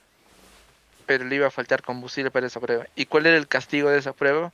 [1.05, 2.85] pero le iba a faltar combustible para esa prueba.
[2.95, 4.51] ¿Y cuál era el castigo de esa prueba?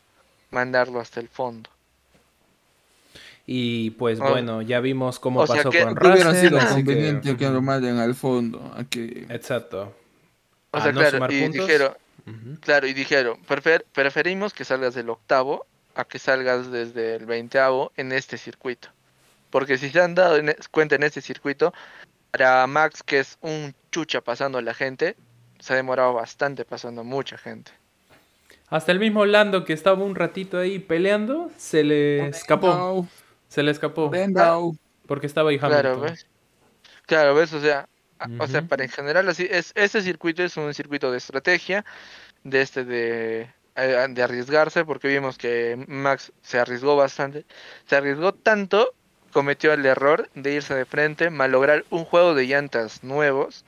[0.51, 1.69] Mandarlo hasta el fondo.
[3.45, 4.29] Y pues Oh.
[4.29, 6.47] bueno, ya vimos cómo O sea pasó que- con hubiera Russell.
[6.47, 8.73] sido que- conveniente que, lo manden al fondo.
[8.75, 9.25] A que...
[9.29, 9.93] Exacto.
[10.71, 11.67] O A sea, no claro, sumar y puntos.
[11.67, 11.93] dijeron,
[12.61, 17.91] Claro, y dijeron, "Prefer- preferimos que salgas del octavo a que salgas desde el veinteavo
[17.95, 18.89] en este circuito.
[19.49, 21.73] Porque si se han dado en es- cuenta en este circuito,
[22.31, 25.15] para Max, que es un chucha pasando a la gente,
[25.59, 27.71] se ha demorado bastante pasando a mucha gente.
[28.67, 33.07] Hasta el mismo Lando que estaba un ratito ahí peleando, se le escapó.
[33.47, 34.09] Se le escapó.
[35.07, 36.01] Porque estaba ahí Claro.
[36.01, 36.27] ¿ves?
[37.05, 37.53] Claro, ¿ves?
[37.53, 37.87] O sea,
[38.39, 41.85] o sea, para en general, así, es, este circuito es un circuito de estrategia,
[42.43, 47.45] de este de, de arriesgarse, porque vimos que Max se arriesgó bastante,
[47.87, 48.93] se arriesgó tanto,
[49.31, 53.65] cometió el error de irse de frente, malograr un juego de llantas nuevos,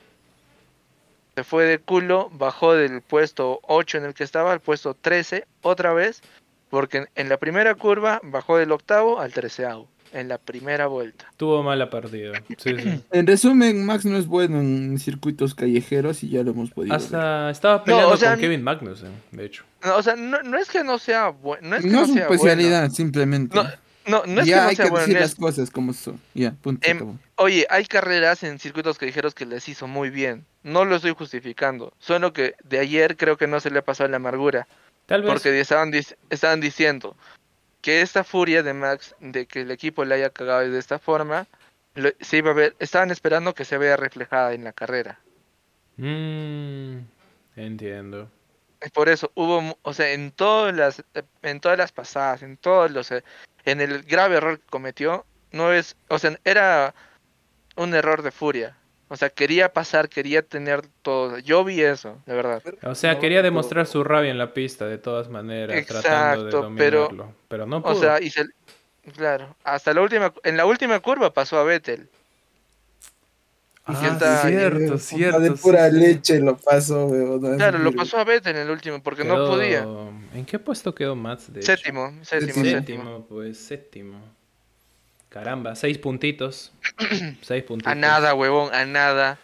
[1.35, 5.45] se fue de culo, bajó del puesto 8 en el que estaba al puesto 13
[5.61, 6.21] otra vez,
[6.69, 11.31] porque en, en la primera curva bajó del octavo al treceavo, en la primera vuelta.
[11.37, 12.41] Tuvo mala partida.
[12.57, 13.03] Sí, sí.
[13.11, 17.03] En resumen, Max no es bueno en circuitos callejeros y ya lo hemos podido ver.
[17.03, 19.63] Hasta estaba peleando o sea, con Kevin Magnussen, de hecho.
[19.83, 22.01] No, o sea, no, no es que no sea bueno, no es que No no,
[22.03, 23.55] es su sea especialidad, simplemente.
[23.55, 23.71] bueno.
[24.07, 25.05] No, no, no es ya que no hay sea que bueno.
[25.05, 26.19] decir las cosas como son.
[26.33, 26.89] Ya, punto.
[26.89, 27.17] Em.
[27.35, 30.45] Oye, hay carreras en circuitos callejeros que les hizo muy bien.
[30.63, 31.93] No lo estoy justificando.
[31.99, 34.67] Solo que de ayer creo que no se le ha pasado la amargura.
[35.07, 35.31] Tal vez.
[35.31, 35.91] Porque estaban,
[36.29, 37.15] estaban diciendo
[37.81, 41.47] que esta furia de Max, de que el equipo le haya cagado de esta forma,
[41.95, 45.19] lo- se iba a ver, estaban esperando que se vea reflejada en la carrera.
[45.97, 46.99] Mm,
[47.55, 48.29] entiendo.
[48.79, 51.03] Es Por eso hubo, o sea, en todas las,
[51.41, 53.23] en todas las pasadas, en todos los, eh,
[53.65, 56.93] en el grave error que cometió, no es, o sea, era
[57.75, 58.77] un error de furia.
[59.09, 61.37] O sea, quería pasar, quería tener todo.
[61.39, 62.61] Yo vi eso, de verdad.
[62.83, 66.49] O sea, No, quería demostrar su rabia en la pista de todas maneras, tratando de
[66.49, 67.33] Exacto, pero- dominarlo.
[67.47, 67.93] Pero, no pudo.
[67.93, 68.45] O sea, y se,
[69.15, 72.09] claro, hasta la última, en la última curva pasó a Vettel.
[73.89, 75.39] y ah, está- cierto, cierto.
[75.39, 75.95] de pura sí.
[75.95, 77.55] leche lo pasó, weón.
[77.55, 79.85] Claro, lo pasó a Vettel en el último porque no podía.
[80.33, 81.53] ¿En qué puesto quedó Mats?
[81.53, 82.53] De séptimo, Séptimo.
[82.53, 82.65] séptimo.
[82.65, 84.36] Séptimo, pues séptimo.
[85.37, 86.71] Caramba, seis puntitos.
[87.41, 87.91] seis puntitos.
[87.91, 89.37] A nada, huevón, a nada.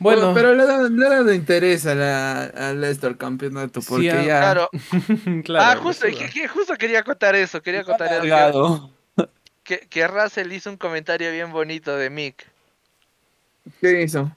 [0.00, 4.40] Bueno, pero le da, le interés a la, esto al campeonato, Sí, porque ah, ya.
[4.40, 4.70] Claro,
[5.44, 5.64] claro.
[5.80, 9.24] ah, justo, que, que justo quería contar eso, quería contar eso, que-
[9.62, 12.44] que, que Russell hizo un comentario bien bonito de Mick.
[13.80, 14.36] ¿Qué hizo?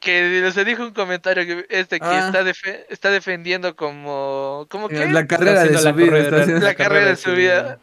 [0.00, 2.26] Que se dijo un comentario que este que Ah.
[2.26, 6.60] está, defe- está defendiendo como como que La carrera de su vida.
[6.60, 7.78] la carrera de su vida.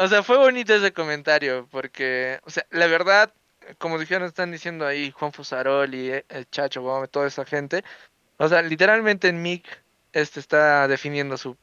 [0.00, 3.32] O sea, fue bonito ese comentario porque, o sea, la verdad,
[3.76, 7.84] como dijeron, están diciendo ahí Juan Fusaroli, eh, el Chacho Gómez, toda esa gente.
[8.38, 9.66] O sea, literalmente en Mick
[10.14, 11.54] este está definiendo su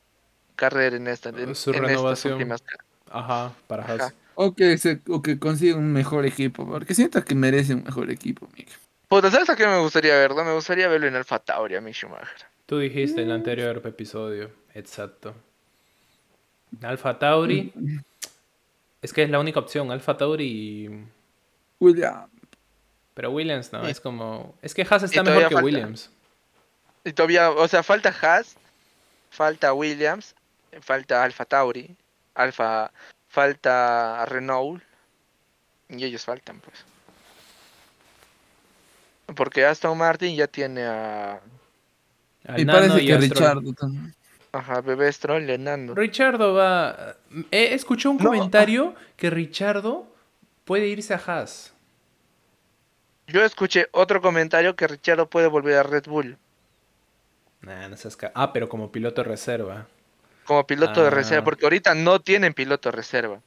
[0.56, 2.34] carrera en esta en, Su en estas renovación.
[2.34, 2.63] últimas
[3.10, 4.02] Ajá, para Haas.
[4.02, 4.13] Ajá.
[4.36, 8.12] O que, se, o que consiga un mejor equipo, porque siento que merece un mejor
[8.12, 8.69] equipo, Mick.
[9.08, 10.43] Puta, ¿sabes a qué me gustaría verlo?
[10.43, 12.45] Me gustaría verlo en Alfa Tauri a Mick Schumacher.
[12.67, 14.52] Tú dijiste en el anterior episodio.
[14.76, 15.34] Exacto.
[16.84, 17.73] Alfa Tauri.
[19.02, 19.92] Es que es la única opción.
[19.92, 21.06] Alfa Tauri y...
[21.80, 22.30] William.
[23.14, 24.56] Pero Williams no, es como...
[24.62, 25.66] Es que Haas está mejor que falta.
[25.66, 26.12] Williams.
[27.04, 28.56] Y todavía, o sea, falta Haas,
[29.30, 30.36] falta Williams,
[30.82, 31.96] falta Alfa Tauri,
[32.36, 32.92] Alfa,
[33.28, 34.84] falta Renault,
[35.90, 36.86] y ellos faltan, pues.
[39.36, 41.42] Porque Aston Martin ya tiene a,
[42.46, 43.18] Al Y Nano parece y que.
[43.18, 44.16] Richard también.
[44.52, 45.94] Ajá, Bebé Stroll y Nando.
[45.96, 47.16] Richardo va...
[47.52, 48.26] He escuchado un No.
[48.26, 50.08] comentario que Richardo
[50.66, 51.74] puede irse a Haas.
[53.28, 56.38] Yo escuché otro comentario que Richardo puede volver a Red Bull.
[57.62, 59.88] Nah, no seas Ah, pero como piloto reserva.
[60.46, 61.44] como piloto de reserva, Ah.
[61.44, 63.42] porque ahorita no tienen piloto de reserva.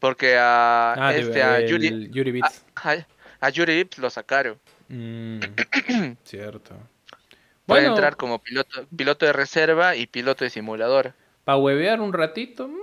[0.00, 2.64] Porque a Ah, de- este a el Yuri Yuri Beats.
[2.76, 2.96] a,
[3.40, 4.58] a Yuri Vips lo sacaron.
[4.88, 5.40] Mm,
[6.24, 6.74] cierto.
[7.66, 11.14] Puede Bueno, entrar como piloto piloto de reserva y piloto de simulador.
[11.44, 12.68] para huevear un ratito.
[12.68, 12.78] mm,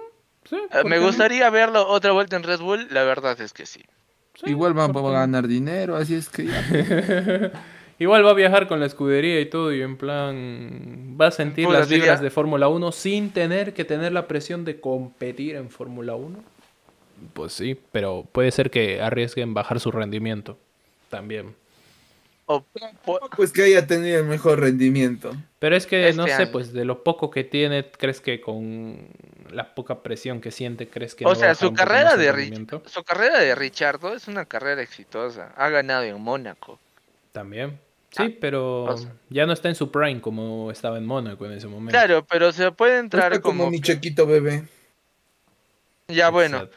[0.46, 1.06] sí, ¿por Me no?
[1.06, 3.84] gustaría verlo otra vuelta en Red Bull, la verdad es que sí.
[4.36, 6.66] Sí, Igual va, ¿por va qué a ganar dinero, así es que ya.
[8.00, 11.70] Igual va a viajar con la escudería y todo, y en plan va a sentir
[11.70, 16.16] las vibras de Fórmula 1 sin tener que tener la presión de competir en Fórmula
[16.16, 16.44] 1.
[17.34, 20.58] Pues sí, pero puede ser que arriesguen bajar su rendimiento
[21.10, 21.56] también.
[22.54, 22.66] O,
[23.06, 25.32] po- Pues que haya tenido el mejor rendimiento.
[25.60, 26.52] Pero es que, no Este sé, año.
[26.52, 29.08] pues de lo poco que tiene, ¿crees que con
[29.52, 32.28] la poca presión que siente, crees que o no sea, su carrera de
[32.86, 35.52] su carrera de Richardo es una carrera exitosa.
[35.56, 36.80] Ha ganado en Mónaco.
[37.32, 37.80] También.
[38.12, 41.54] Sí, pero o sea- ya no está en su prime como estaba en Mónaco en
[41.54, 41.92] ese momento.
[41.92, 44.64] Claro, pero se puede entrar Está como como mi chiquito bebé.
[46.08, 46.68] ya bueno.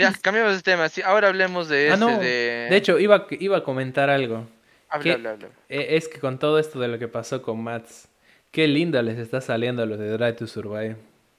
[0.00, 0.88] Ya cambiamos de tema.
[0.88, 2.18] Sí, ahora hablemos de Ah, este no.
[2.18, 4.46] de De hecho, iba, iba a comentar algo.
[4.88, 5.12] habla, ¿qué?
[5.12, 5.48] habla, habla.
[5.68, 8.08] Eh, Es que con todo esto de lo que pasó con Mats,
[8.50, 10.96] qué linda les está saliendo a los de Drive to Survive.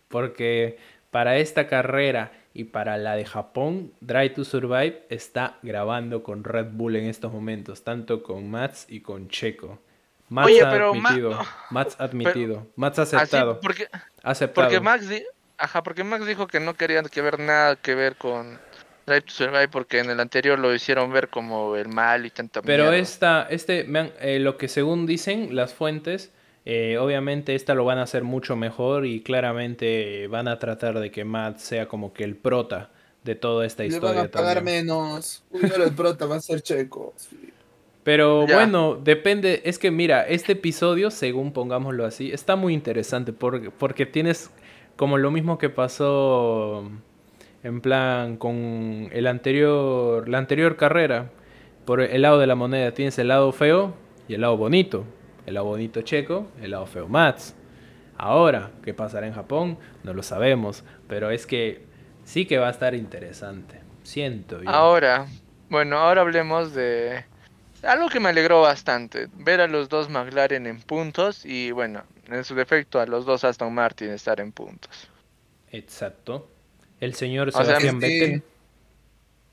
[0.07, 0.77] Porque
[1.09, 6.67] para esta carrera y para la de Japón, Drive to Survive está grabando con Red
[6.71, 9.79] Bull en estos momentos, tanto con Mats y con Checo.
[10.29, 11.39] Mats Oye, ha pero Ma- admitido,
[11.71, 13.87] Mats admitido, Mats Así, aceptado, porque
[14.23, 14.67] aceptado.
[14.67, 15.23] porque Max di-
[15.61, 18.59] ajá, porque Max dijo que no querían que ver nada que ver con
[19.05, 22.61] Drive to Survive porque en el anterior lo hicieron ver como el mal y tanta
[22.61, 22.97] Pero mierda.
[22.97, 26.31] esta, este, me han- eh, lo que según dicen las fuentes,
[26.65, 31.09] eh, obviamente esta lo van a hacer mucho mejor y claramente van a tratar de
[31.11, 32.89] que Matt sea como que el prota
[33.23, 34.21] de toda esta Le van historia.
[34.21, 34.85] a pagar también.
[34.85, 35.43] menos.
[35.53, 37.13] Ahora el prota va a ser checo.
[37.17, 37.51] sí.
[38.03, 38.55] Pero Ya.
[38.55, 44.07] bueno, depende, es que mira, este episodio, según pongámoslo así, está muy interesante porque, porque
[44.07, 44.49] tienes
[44.95, 46.89] como lo mismo que pasó
[47.63, 51.29] en plan con el anterior, la anterior carrera.
[51.85, 53.93] Por el lado de la moneda tienes el lado feo
[54.27, 55.03] y el lado bonito.
[55.45, 57.55] El lado bonito checo, el lado feo Mats.
[58.17, 59.77] Ahora, ¿qué pasará en Japón?
[60.03, 61.85] No lo sabemos, pero es que
[62.23, 63.79] sí que va a estar interesante.
[64.03, 64.69] Siento yo.
[64.69, 65.25] Ahora,
[65.69, 67.23] bueno, ahora hablemos de
[67.83, 72.43] algo que me alegró bastante, ver a los dos McLaren en puntos y bueno, en
[72.43, 75.07] su defecto a los dos Aston Martin estar en puntos.
[75.71, 76.47] Exacto.
[76.99, 78.07] El señor sea, Sebastián sí.
[78.19, 78.43] Vettel.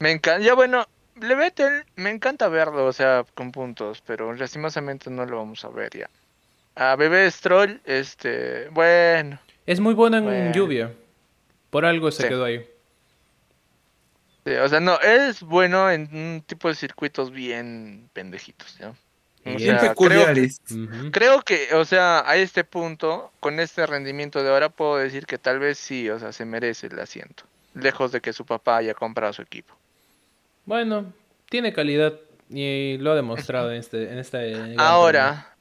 [0.01, 0.87] Me encanta, ya bueno,
[1.21, 5.69] Le Vettel me encanta verlo, o sea, con puntos, pero lastimosamente no lo vamos a
[5.69, 6.09] ver ya.
[6.77, 10.53] A Bebé Stroll, este, bueno, Es muy bueno en Bueno.
[10.53, 10.93] lluvia.
[11.71, 12.29] Por algo se Sí.
[12.29, 12.65] quedó ahí.
[14.49, 18.95] Sí, o sea, no, es bueno en un tipo de circuitos bien pendejitos, ¿ya?
[19.45, 25.27] O creo, que, o sea, a este punto, con este rendimiento de ahora, puedo decir
[25.27, 27.45] que tal vez sí, o sea, se merece el asiento.
[27.75, 29.75] Lejos de que su papá haya comprado su equipo.
[30.67, 31.13] Bueno,
[31.49, 32.15] tiene calidad
[32.51, 34.75] y lo ha demostrado en este, en este.
[34.77, 35.57] Ahora,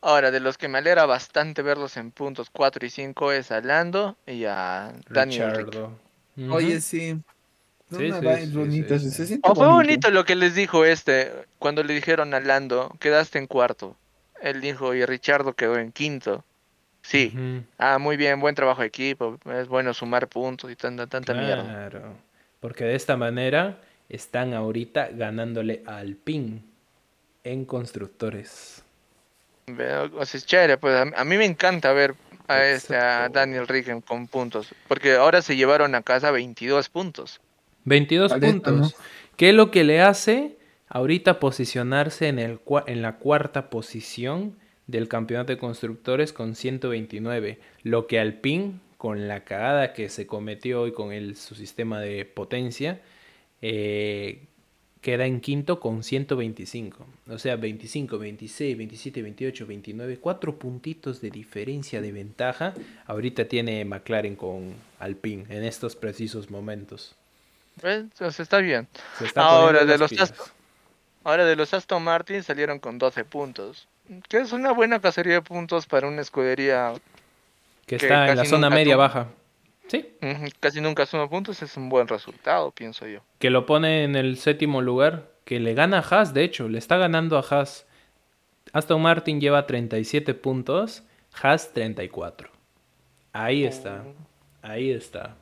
[0.00, 3.60] ahora, de los que me alegra bastante verlos en puntos 4 y 5 es a
[3.60, 5.66] Lando y a Daniel.
[6.36, 6.54] Ujú.
[6.54, 7.20] Oye, sí.
[7.90, 9.16] Sí, Una sí, vaina sí, bonita, sí, se- sí.
[9.16, 9.76] se siente Oh, fue bonito.
[9.88, 13.96] bonito lo que les dijo este cuando le dijeron a Lando, quedaste en cuarto.
[14.40, 16.44] Él dijo, y Richardo quedó en quinto.
[17.02, 17.32] Sí.
[17.78, 19.38] Ah, muy bien, buen trabajo de equipo.
[19.52, 21.62] Es bueno sumar puntos y tanta, tanta mierda.
[21.64, 22.14] Claro.
[22.60, 26.62] Porque de esta manera están ahorita ganándole al PIN
[27.44, 28.82] en constructores.
[29.66, 32.14] Veo- O sea, es chévere, pues a, a mí me encanta ver
[32.48, 33.28] a, este, a.
[33.28, 34.74] Daniel Rick con puntos.
[34.88, 37.40] Porque ahora se llevaron a casa 22 puntos.
[37.90, 38.80] 22 Caleta, puntos.
[38.80, 38.90] ¿no?
[39.36, 40.56] ¿Qué es lo que le hace
[40.88, 47.58] ahorita posicionarse en, el, cua- en la cuarta posición del campeonato de constructores con 129?
[47.82, 52.24] Lo que Alpine, con la cagada que se cometió y con el, su sistema de
[52.24, 53.00] potencia,
[53.62, 54.44] eh,
[55.00, 57.06] queda en quinto con 125.
[57.28, 62.74] O sea, 25, 26, 27, 28, 29, cuatro puntitos de diferencia de ventaja.
[63.06, 67.16] Ahorita tiene McLaren con Alpine en estos precisos momentos.
[67.80, 68.88] Sea, está bien.
[69.18, 70.12] Se está Ahora, de los.
[70.12, 70.50] Aston-
[71.24, 73.88] Ahora de los Aston Martin salieron con 12 puntos.
[74.28, 76.92] Que es una buena cacería de puntos para una escudería.
[77.86, 79.06] Que que está en la zona media toma.
[79.08, 79.26] baja.
[79.88, 80.08] Sí,
[80.60, 83.20] Casi nunca suma puntos, es un buen resultado, pienso yo.
[83.40, 85.28] que lo pone en el séptimo lugar.
[85.44, 87.86] Que le gana a Haas, de hecho, le está ganando a Haas.
[88.72, 91.02] Aston Martin lleva 37 puntos,
[91.42, 92.48] Haas 34.
[93.32, 94.04] Ahí está,
[94.62, 95.34] ahí está.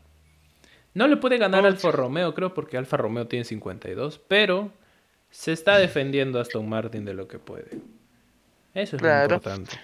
[0.94, 4.72] No le puede ganar Alfa Romeo, creo, porque Alfa Romeo tiene 52, pero
[5.31, 7.68] se está defendiendo Aston Martin de lo que puede.
[8.74, 9.29] Eso es Claro.
[9.29, 9.77] lo importante.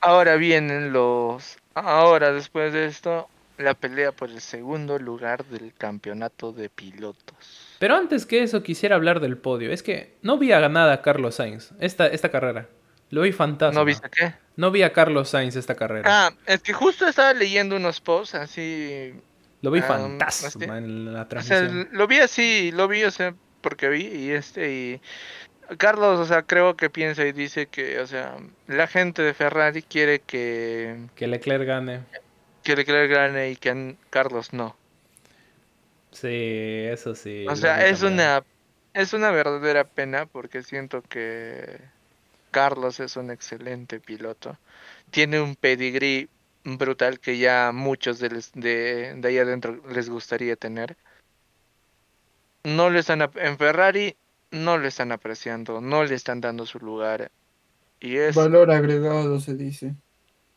[0.00, 3.28] Ahora vienen los ahora, después de esto,
[3.58, 7.76] la pelea por el segundo lugar del campeonato de pilotos.
[7.78, 9.72] Pero antes que eso quisiera hablar del podio.
[9.72, 12.68] Es que no vi a ganada a Carlos Sainz esta, esta carrera.
[13.10, 13.80] Lo vi fantasma.
[13.80, 14.34] ¿No viste qué?
[14.56, 16.04] No vi a Carlos Sainz esta carrera.
[16.06, 19.12] Ah, es que justo estaba leyendo unos posts así.
[19.64, 21.88] Lo vi ah, fantasma este- en la O sea, transmisión.
[21.92, 25.00] lo vi así, lo vi, o sea, porque vi y este y
[25.78, 29.82] Carlos, o sea, creo que piensa y dice que, o sea, la gente de Ferrari
[29.82, 32.00] quiere que Que Leclerc gane.
[32.62, 34.76] que Leclerc gane y que Carlos no.
[36.12, 36.28] Sí,
[36.90, 37.46] eso sí.
[37.48, 38.44] O sea, es una
[38.92, 41.80] es una verdadera pena porque siento que
[42.50, 44.56] Carlos es un excelente piloto.
[45.10, 46.28] Tiene un pedigrí
[46.64, 50.96] brutal que ya muchos de, les- de, de ahí adentro les gustaría tener.
[52.64, 54.16] No le están ap- en Ferrari
[54.50, 57.30] no le están apreciando, no le están dando su lugar.
[58.00, 59.94] Y es Valor agregado se dice.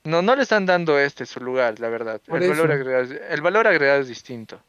[0.03, 2.21] no no le están dando este su lugar, la verdad.
[2.25, 4.61] Por El valor agregado, es- el valor agregado es distinto.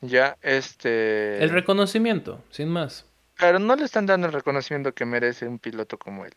[0.00, 3.04] Ya este El reconocimiento, sin más.
[3.34, 6.32] Claro, no le están dando el reconocimiento que merece un piloto como él.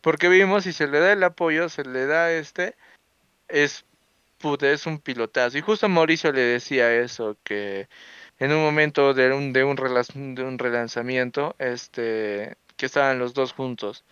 [0.00, 2.76] Porque vimos, si se le da el apoyo, se le da este,
[3.48, 3.84] es,
[4.38, 5.58] puta, es un pilotazo.
[5.58, 7.88] Y justo Mauricio le decía eso, que
[8.38, 13.34] en un momento de un, de un, relas- de un relanzamiento, este, que estaban los
[13.34, 14.04] dos juntos.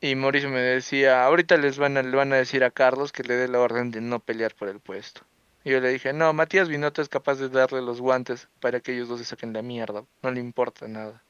[0.00, 3.24] Y Mauricio me decía, ahorita les van a, le van a decir a Carlos que
[3.24, 5.22] le dé la orden de no pelear por el puesto.
[5.64, 8.94] Y yo le dije, no, Matías Binotto es capaz de darle los guantes para que
[8.94, 10.04] ellos dos se saquen la mierda.
[10.22, 11.22] No le importa nada.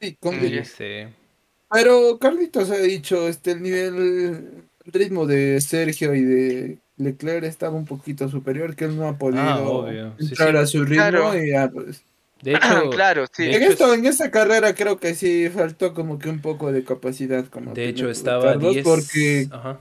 [0.00, 0.40] Sí, con-.
[0.64, 1.06] Sí.
[1.70, 7.76] Pero Carlitos ha dicho, este, el nivel, el ritmo de Sergio y de Leclerc estaba
[7.76, 10.14] un poquito superior, que él no ha podido Ah.
[10.18, 10.56] Sí, entrar sí.
[10.56, 11.38] a su ritmo Claro.
[11.44, 12.02] y ya, pues.
[12.42, 13.44] De hecho, claro, sí.
[13.44, 16.70] de En hecho, esto, en esta carrera creo que sí faltó como que un poco
[16.72, 18.84] de capacidad como de hecho estaba Carlos, 10.
[18.84, 19.80] porque Ajá.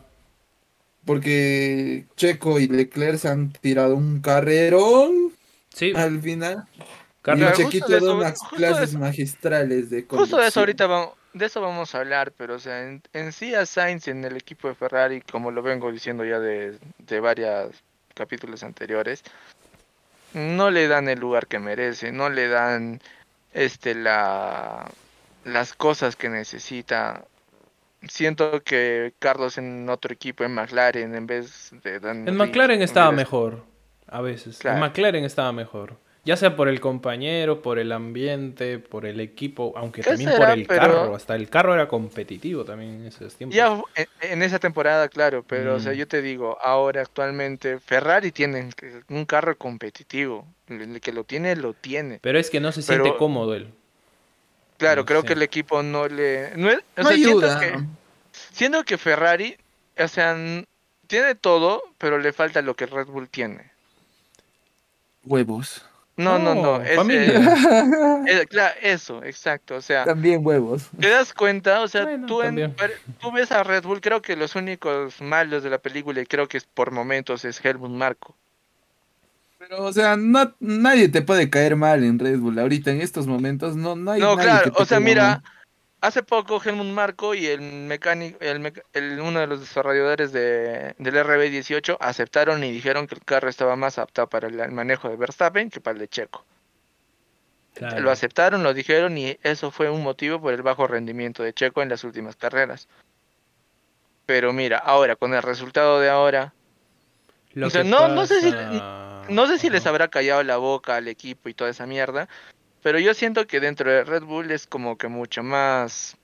[1.06, 5.32] porque Checo y Leclerc se han tirado un carrerón
[5.74, 6.66] Sí, al final.
[7.22, 10.62] Carlos, y justo Chequito da unas justo clases eso- magistrales de Justo de eso conducción.
[10.62, 14.08] ahorita vamos, de eso vamos a hablar, pero o sea, en, en sí a Sainz
[14.08, 19.24] en el equipo de Ferrari, como lo vengo diciendo ya de, de varios capítulos anteriores,
[20.34, 23.00] no le dan el lugar que merece, no le dan
[23.54, 24.90] este la
[25.46, 27.26] las cosas que necesita.
[28.08, 33.12] Siento que Carlos en otro equipo, en McLaren, en vez de Dan en McLaren estaba
[33.12, 33.64] mejor.
[34.08, 34.60] A veces.
[34.60, 34.78] Claro.
[34.78, 35.98] En McLaren estaba mejor.
[36.28, 40.50] Ya sea por el compañero, por el ambiente, por el equipo, aunque ¿Qué también por
[40.50, 41.16] el Pero- carro.
[41.16, 43.56] Hasta el carro era competitivo también en esos tiempos.
[43.56, 43.82] Ya
[44.20, 45.96] en, esa temporada, claro, pero o sea, Mm.
[45.96, 48.70] yo te digo, ahora actualmente Ferrari tiene
[49.08, 52.20] un carro competitivo, el que lo tiene, lo tiene.
[52.22, 53.70] Pero es que no se Pero- siente cómodo él.
[54.78, 55.28] Claro, No creo sé.
[55.28, 56.52] que el equipo no le...
[56.58, 57.60] No, es- o No sea, siento ayuda.
[57.62, 57.80] que,
[58.52, 59.56] siento que Ferrari,
[59.98, 60.36] o sea,
[61.08, 63.72] tiene todo, pero le falta lo que Red Bull tiene.
[65.24, 65.86] Huevos.
[66.18, 67.40] No, no, no, es, familia.
[68.28, 70.90] eh, eh, claro, eso, exacto, o sea, También huevos.
[71.00, 71.82] ¿Te das cuenta?
[71.82, 72.76] O sea, Bueno, tú, en-
[73.34, 76.58] ves a Red Bull, creo que los únicos malos de la película, y creo que
[76.58, 78.36] es por momentos, es Helmut Marco.
[79.60, 82.58] Pero, o sea, no, nadie te puede caer mal en Red Bull.
[82.60, 85.24] Ahorita, en estos momentos, no, no hay No, nadie claro, que te o sea, mira,
[85.30, 85.44] mal.
[86.08, 90.96] Hace poco Helmut Marco y el mecánico, el, meca- el- uno de los desarrolladores de,
[90.98, 95.10] del RB18 aceptaron y dijeron que el carro estaba más apto para el, el manejo
[95.10, 96.44] de Verstappen que para el de Checo.
[97.74, 98.00] Claro.
[98.00, 101.82] Lo aceptaron, lo dijeron y eso fue un motivo por el bajo rendimiento de Checo
[101.84, 102.88] en las últimas carreras.
[104.26, 106.54] Pero mira, ahora, con el resultado de ahora,
[107.68, 108.52] o sea, no- no sé si-
[109.30, 112.30] No sé si les habrá callado la boca al equipo y toda esa mierda,
[112.84, 116.16] pero yo siento que dentro de Red Bull es como que mucho más...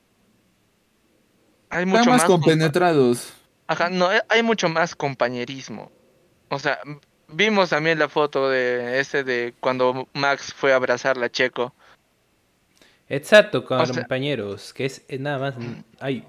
[1.70, 2.30] Hay mucho Están más más...
[2.30, 3.34] compa- compenetrados.
[3.68, 5.92] Ajá, no, eh, hay mucho más compañerismo.
[6.50, 6.80] O sea,
[7.28, 11.74] vimos también la foto de ese de cuando Max fue a abrazar la Checo.
[13.10, 14.74] Exacto, O sea- compañeros.
[14.74, 15.56] Que es eh, nada más.
[16.00, 16.26] Ay,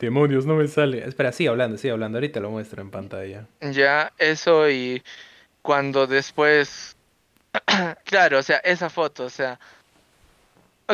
[0.00, 1.06] demonios, no me sale.
[1.06, 2.18] Espera, sigue hablando, sigue hablando.
[2.18, 3.46] Ahorita lo muestro en pantalla.
[3.60, 5.02] Ya, eso y
[5.62, 6.96] cuando después...
[8.04, 9.58] claro, o sea, esa foto, o sea...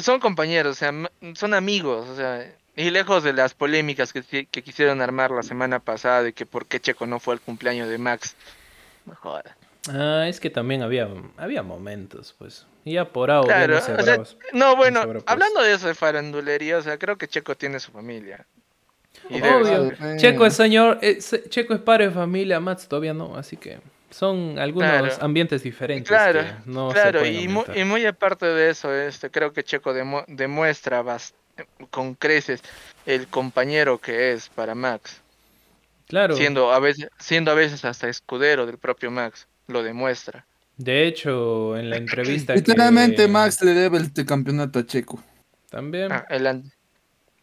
[0.00, 0.92] Son compañeros, o sea,
[1.34, 2.46] son amigos, o sea...
[2.76, 6.46] Y lejos de las polémicas que, qui- que quisieron armar la semana pasada de que
[6.46, 8.36] por qué Checo no fue al cumpleaños de Max.
[9.04, 9.44] No jodas.
[9.88, 12.66] Ah, es que también había, había momentos, pues.
[12.84, 14.36] Y ya por ahora Claro, no se o sea, bravos.
[14.52, 18.46] No, bueno, hablando de eso de farandulería, o sea, creo que Checo tiene su familia.
[19.28, 19.92] Y Obvio.
[20.16, 23.80] Checo es señor, eh, Checo es padre de familia, Mats todavía no, así que
[24.10, 25.14] son algunos Claro.
[25.20, 26.08] ambientes diferentes.
[26.08, 27.78] Claro, que no se claro, y, mu- aumentar.
[27.78, 29.92] y muy aparte de eso, este, creo que Checo
[30.28, 31.04] demuestra
[31.90, 32.62] con creces
[33.06, 35.20] el compañero que es para Max.
[36.08, 36.34] Claro.
[36.36, 40.44] Siendo a veces, siendo a veces hasta escudero del propio Max, lo demuestra.
[40.76, 45.22] De hecho, en la entrevista Literalmente que- Max le debe el campeonato a Checo.
[45.68, 46.64] También, Ah, el an-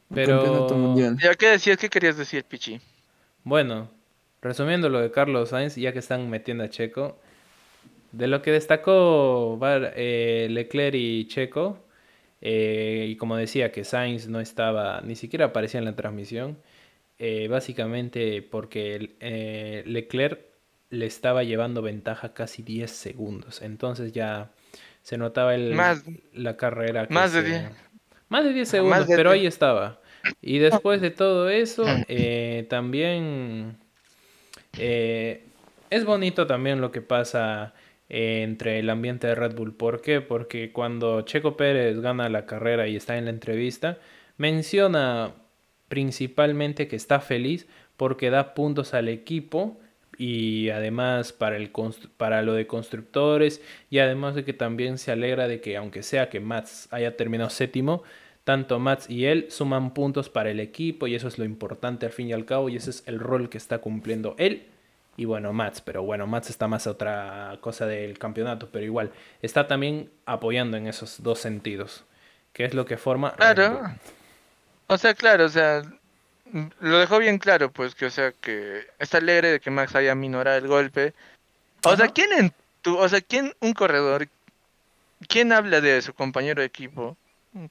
[0.10, 1.18] el pero campeonato mundial.
[1.22, 1.78] ¿Ya qué decías?
[1.78, 2.82] ¿Qué querías decir, Pichi?
[3.44, 3.90] bueno,
[4.42, 7.20] resumiendo lo de Carlos Sainz, ya que están metiendo a Checo,
[8.12, 11.80] de lo que destacó eh, Leclerc y Checo,
[12.42, 16.58] eh, y como decía que Sainz no estaba, ni siquiera aparecía en la transmisión,
[17.20, 20.40] eh, básicamente porque Leclerc
[20.90, 24.52] le estaba llevando ventaja casi 10 segundos, entonces ya
[25.02, 27.08] se notaba el, Más- la carrera.
[27.08, 27.64] que más de se- 10.
[28.30, 29.42] Más de 10 segundos, de pero 10.
[29.42, 30.00] ahí estaba.
[30.42, 31.86] Y después de todo eso,
[32.70, 33.78] también
[34.80, 35.44] eh,
[35.90, 37.74] es bonito también lo que pasa
[38.10, 39.74] eh, entre el ambiente de Red Bull.
[39.76, 40.22] ¿Por qué?
[40.22, 43.98] Porque cuando Checo Pérez gana la carrera y está en la entrevista,
[44.38, 45.34] menciona
[45.88, 49.80] principalmente que está feliz porque da puntos al equipo
[50.18, 51.72] y además para, el
[52.18, 56.30] para lo de constructores y además de que también se alegra de que aunque sea
[56.30, 58.04] que Mats haya terminado séptimo,
[58.48, 62.14] tanto Mats y él suman puntos para el equipo y eso es lo importante al
[62.14, 64.66] fin y al cabo y ese es el rol que está cumpliendo él
[65.18, 69.12] y bueno Mats, pero bueno Mats está más a otra cosa del campeonato, pero igual
[69.42, 72.06] está también apoyando en esos dos sentidos,
[72.54, 73.94] que es lo que forma Claro.
[74.88, 75.82] O sea, claro, o sea,
[76.80, 80.16] lo dejó bien claro, pues, que, o sea, que está alegre de que Max haya
[80.16, 81.14] minorado el golpe.
[81.84, 82.08] O sea.
[82.08, 84.30] ¿quién en tu, o sea, quién, un corredor,
[85.28, 87.18] quién habla de su compañero de equipo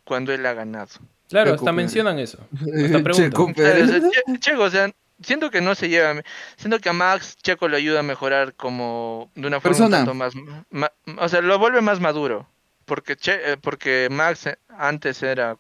[0.05, 0.89] cuando él ha ganado?
[1.29, 1.75] Claro, Checo hasta Pérez.
[1.77, 2.39] mencionan eso.
[2.53, 3.13] Hasta preguntan.
[3.13, 3.85] Checo O sea, Pérez.
[3.85, 4.91] o sea, Che- Checo, o sea,
[5.23, 6.23] siento que no se lleva,
[6.57, 9.97] siento que a Max Checo le ayuda a mejorar como de una forma un Persona.
[9.99, 10.35] tanto más,
[10.71, 12.47] ma- o sea, lo vuelve más maduro,
[12.85, 15.57] porque Che- eh, porque Max eh, antes era,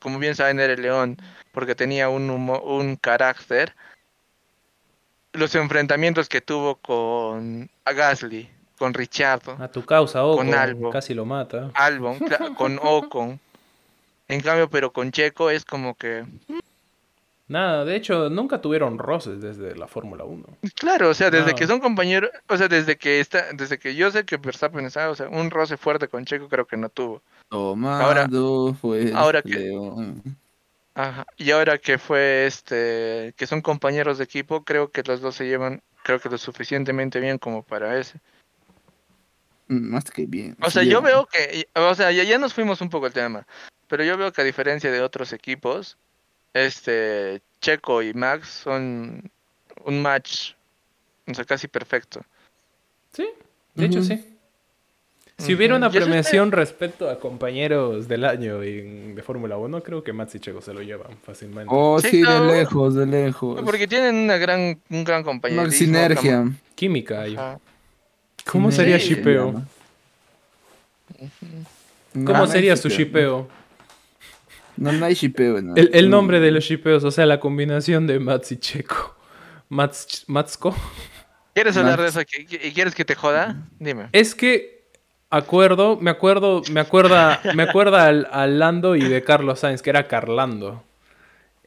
[0.00, 1.16] como bien saben, era el león,
[1.52, 3.74] porque tenía un humo- un carácter.
[5.32, 10.90] Los enfrentamientos que tuvo con a Gasly, con Richardo, A tu causa, Ocon, Con Albo.
[10.90, 11.70] casi lo mata.
[11.74, 12.18] Albon,
[12.56, 13.38] con Ocon.
[14.32, 16.24] En cambio, pero con Checo es como que
[17.48, 20.44] Nada, de hecho, nunca tuvieron roces desde la Fórmula 1.
[20.76, 21.56] Claro, o sea, desde No.
[21.56, 25.10] que son compañeros, o sea, desde que está, desde que yo sé que Verstappen está,
[25.10, 27.22] o sea, un roce fuerte con Checo creo que no tuvo.
[27.48, 30.22] Tomado fue el ahora que- león.
[30.94, 31.26] Ajá.
[31.36, 35.46] Y ahora que fue este, que son compañeros de equipo, creo que los dos se
[35.46, 38.20] llevan, creo que lo suficientemente bien como para ese.
[39.68, 40.56] Mm, Más que bien.
[40.60, 43.12] O se sea, yo veo que, o sea, ya, ya nos fuimos un poco el
[43.12, 43.44] tema,
[43.90, 45.96] pero yo veo que a diferencia de otros equipos,
[46.54, 49.30] este, Checo y Max son
[49.84, 50.52] un match,
[51.26, 52.20] o sea, casi perfecto.
[53.12, 53.28] Sí,
[53.74, 54.24] de hecho sí.
[55.38, 60.12] Si hubiera una premiación respecto a compañeros del año en- de Fórmula 1, creo que
[60.12, 61.66] Mats y Checo se lo llevan fácilmente.
[61.74, 63.60] Oh, Sí, sí, de lejos, de lejos.
[63.64, 65.66] Porque tienen una gran, un gran compañerismo.
[65.66, 66.44] Una sinergia.
[66.74, 67.22] Química.
[67.24, 67.58] Ajá.
[68.44, 69.62] ¿Cómo sería shipeo?
[72.24, 73.48] ¿Cómo sería su shipeo.
[74.80, 75.62] No, no hay shipeo.
[75.62, 75.76] no.
[75.76, 79.14] El, el nombre de los shipeos, o sea, la combinación de Mats y Checo.
[79.68, 80.74] Mats, Matsko.
[81.54, 82.20] ¿Quieres hablar de eso?
[82.20, 83.56] ¿Qui- qui- ¿Y quieres que te joda?
[83.78, 84.08] Dime.
[84.12, 84.84] Es que
[85.30, 89.90] acuerdo, me acuerdo, me acuerda, me acuerda al, al Lando y de Carlos Sainz, que
[89.90, 90.82] era Carlando.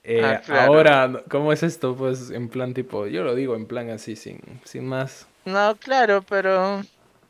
[0.03, 0.73] Eh, Ah, claro.
[0.73, 1.95] Ahora, ¿cómo es esto?
[1.95, 5.27] Pues en plan tipo, yo lo digo en plan así, sin, sin más.
[5.45, 6.81] No, claro, pero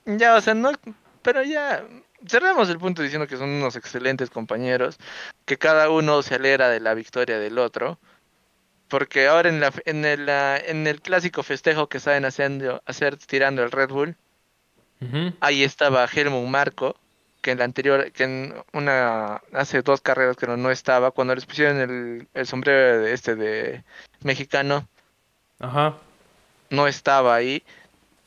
[0.06, 0.72] ya, o sea, no,
[1.22, 1.84] pero ya
[2.28, 4.98] cerramos el punto diciendo que son unos excelentes compañeros,
[5.46, 8.00] que cada uno se alegra de la victoria del otro,
[8.88, 13.64] porque ahora en la en el en el clásico festejo que saben haciendo hacer tirando
[13.64, 14.16] el Red Bull,
[15.40, 16.96] ahí estaba Helmut Marco,
[17.42, 21.36] que en la anterior, que en una hace dos carreras que no, no estaba, cuando
[21.36, 23.84] les pusieron el, el sombrero de este de
[24.22, 24.88] mexicano,
[25.60, 25.98] Ajá.
[26.70, 27.64] no estaba ahí.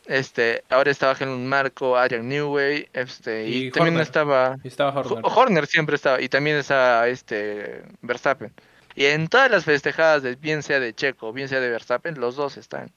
[0.08, 4.06] Este, ahora estaba Helmut Marco, Adrian Newey, este, y, Y también Horner.
[4.06, 5.22] estaba Y estaba Ho- Horner.
[5.24, 8.52] Horner siempre estaba, y también estaba este Verstappen.
[8.94, 12.36] Y en todas las festejadas, de, bien sea de Checo, bien sea de Verstappen, los
[12.36, 12.90] dos están.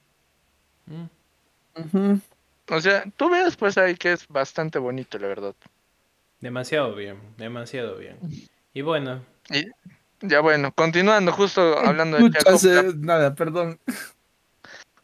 [0.86, 2.14] Mm.
[2.70, 5.54] O sea, tú ves pues ahí que es bastante bonito, la verdad.
[6.40, 8.18] Demasiado bien, demasiado bien.
[8.72, 9.66] Y bueno, Y
[10.22, 13.78] ya bueno, continuando, justo hablando de Checo, Nada, perdón.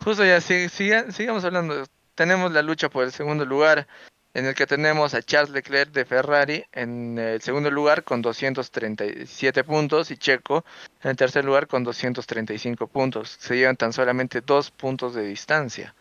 [0.04, 1.84] Justo ya, si- siga- sigamos hablando.
[2.16, 3.86] Tenemos la lucha por el segundo lugar,
[4.34, 9.64] en el que tenemos a Charles Leclerc de Ferrari en el segundo lugar con 237
[9.64, 10.64] puntos y Checo
[11.02, 13.36] en el tercer lugar con 235 puntos.
[13.38, 15.94] Se llevan tan solamente dos puntos de distancia.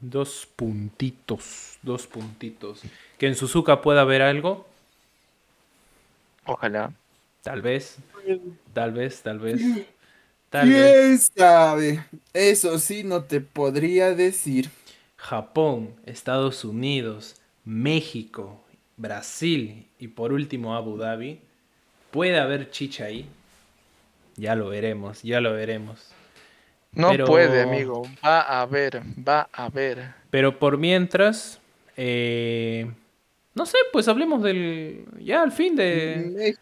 [0.00, 2.82] dos puntitos, dos puntitos.
[3.18, 4.66] Que en Suzuka pueda haber algo,
[6.44, 6.92] Ojalá.
[7.42, 7.96] tal vez,
[8.72, 9.60] tal vez, tal vez.
[10.52, 12.04] Tal vez ¿Quién sabe?
[12.34, 14.68] Eso sí no te podría decir.
[15.22, 18.60] Japón, Estados Unidos, México,
[18.96, 21.38] Brasil y por último Abu Dhabi.
[22.10, 23.28] ¿Puede haber chicha ahí?
[24.36, 26.10] Ya lo veremos, ya lo veremos.
[26.92, 28.02] No Pero- puede, amigo.
[28.24, 30.12] Va a ver, va a ver.
[30.28, 31.60] Pero por mientras,
[31.96, 32.90] eh,
[33.54, 36.56] no sé, pues hablemos del, ya al fin de,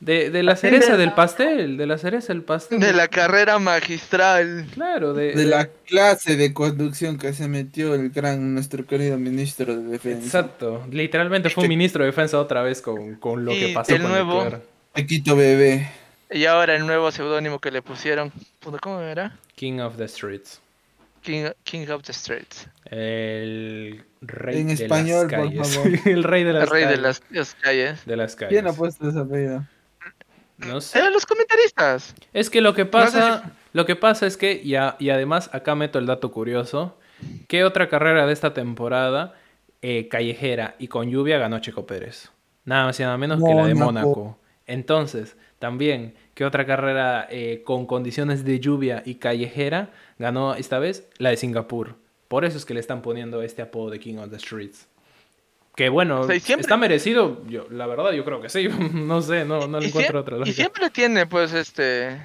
[0.00, 2.80] de, de la cereza del pastel, de la cereza del pastel.
[2.80, 4.66] De la carrera magistral.
[4.74, 9.76] Claro, de, De la clase de conducción que se metió el gran, nuestro querido ministro
[9.76, 10.24] de defensa.
[10.40, 14.02] Exacto, literalmente fue un ministro de defensa otra vez con, con lo que pasó el
[14.02, 14.50] con nuevo-.
[14.92, 15.88] Paquito bebé.
[16.30, 18.32] Y ahora el nuevo seudónimo que le pusieron.
[18.80, 19.36] ¿Cómo era?
[19.56, 20.60] King of the Streets.
[21.22, 22.66] King, King of the Streets.
[22.86, 25.74] El rey En de español, las por calles.
[25.74, 25.92] favor.
[26.06, 27.02] el rey de las El rey de calles.
[27.02, 28.04] las, las calles.
[28.06, 28.50] de las calles.
[28.52, 29.64] ¿Quién ha puesto esa apellido?
[30.58, 30.98] No sé.
[30.98, 32.14] Eran los comentaristas.
[32.32, 35.10] Es que lo que No sé pasa, lo que pasa es que, y, a- y
[35.10, 36.96] además acá meto el dato curioso,
[37.48, 39.34] ¿qué otra carrera de esta temporada
[39.82, 42.30] eh, callejera y con lluvia ganó Checo Pérez?
[42.64, 44.08] Nada más y nada menos que la de Mónaco.
[44.08, 44.38] Mónaco.
[44.66, 51.06] Entonces, también, ¿qué otra carrera eh, con condiciones de lluvia y callejera ganó esta vez?
[51.18, 51.96] La de Singapur.
[52.28, 54.88] Por eso es que le están poniendo este apodo de King of the Streets.
[55.76, 58.68] Que bueno, O sea, y siempre- está merecido, yo, la verdad yo creo que sí,
[58.92, 60.56] no sé, no, no le y, encuentro otra y lógica.
[60.56, 62.20] siempre tiene, pues, este.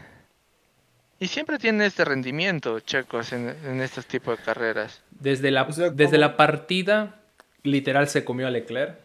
[1.19, 5.01] Y siempre tiene este rendimiento, checos, en, en estos tipos de carreras.
[5.11, 7.15] Desde la, O sea, desde la partida,
[7.63, 8.97] literal se comió a Leclerc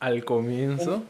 [0.00, 1.04] al comienzo.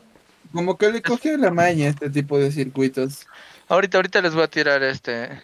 [0.53, 3.27] Como que le cogió la maña este tipo de circuitos.
[3.69, 5.43] Ahorita, ahorita les voy a tirar este.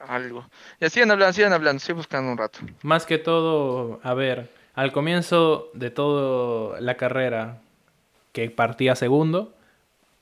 [0.00, 0.44] Algo.
[0.80, 2.58] Ya sigan hablando, sigan hablando, estoy buscando un rato.
[2.82, 4.48] Más que todo, a ver,
[4.78, 7.62] al comienzo de toda la carrera
[8.30, 9.52] que partía segundo,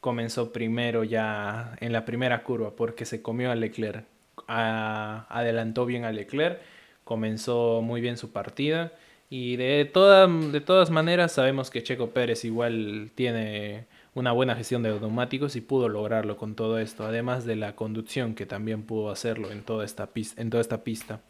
[0.01, 4.07] comenzó primero ya en la primera curva porque se comió a Leclerc.
[4.47, 6.59] Adelantó bien a Leclerc,
[7.05, 8.93] comenzó muy bien su partida
[9.29, 13.85] y de, de todas maneras sabemos que Checo Pérez igual tiene
[14.15, 18.35] una buena gestión de neumáticos y pudo lograrlo con todo esto, además de la conducción
[18.35, 21.21] que también pudo hacerlo en toda esta, en toda esta pista.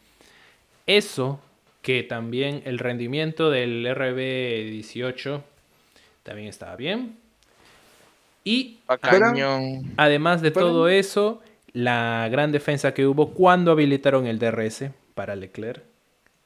[0.85, 1.41] Eso
[1.81, 5.41] que también el rendimiento del RB18
[6.23, 7.15] también estaba bien.
[8.43, 9.93] Y cañón.
[9.97, 11.41] además de todo eso,
[11.73, 15.83] la gran defensa que hubo cuando habilitaron el DRS para Leclerc.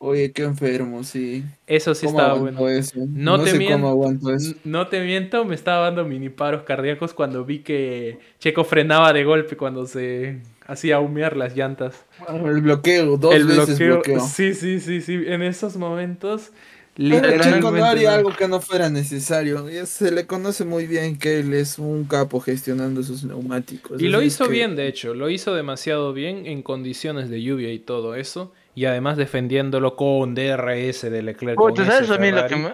[0.03, 1.43] Oye, qué enfermo, sí.
[1.67, 2.67] Eso sí ¿Cómo estaba bueno.
[2.67, 2.97] eso?
[2.97, 4.47] No No, te sé mien- cómo aguantó eso.
[4.49, 9.13] N- No te miento, me estaba dando mini paros cardíacos cuando vi que Checo frenaba
[9.13, 10.41] de golpe cuando se
[10.71, 12.05] hacía humear las llantas.
[12.29, 13.93] El bloqueo, dos el veces bloqueo.
[13.95, 14.19] bloqueo.
[14.21, 15.23] Sí, sí, sí, sí.
[15.27, 16.51] En esos momentos,
[16.95, 17.71] Pero literalmente.
[17.71, 18.15] No haría no.
[18.17, 19.65] algo que no fuera necesario.
[19.85, 24.01] Se le conoce muy bien que él es un capo gestionando sus neumáticos.
[24.01, 27.41] Y lo así hizo que- bien, de hecho, lo hizo demasiado bien en condiciones de
[27.41, 28.53] lluvia y todo eso.
[28.75, 31.59] Y además defendiéndolo con DRS de Leclerc.
[31.59, 32.71] Oh, con ¿tú sabes a mí lo que me...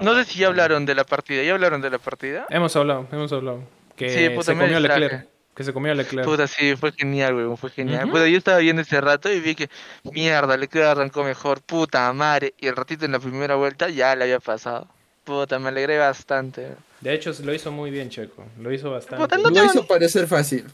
[0.00, 1.42] No sé si ya hablaron de la partida.
[1.42, 2.46] ¿Ya hablaron de la partida?
[2.48, 3.60] Hemos hablado, hemos hablado.
[3.96, 4.80] Que Sí, se comió a.
[4.80, 5.28] Leclerc.
[5.54, 6.26] Que se comió a Leclerc.
[6.26, 8.10] Puta, sí, fue genial, weón, fue genial.
[8.10, 9.70] Puta, yo estaba viendo ese rato y vi que,
[10.12, 12.54] mierda, Leclerc arrancó mejor, puta madre.
[12.58, 14.88] Y el ratito en la primera vuelta ya le había pasado.
[15.22, 16.72] Puta, me alegré bastante.
[17.00, 18.44] De hecho, lo hizo muy bien, Checo.
[18.60, 19.22] Lo hizo bastante.
[19.22, 20.64] Puta, no Lo hizo parecer fácil.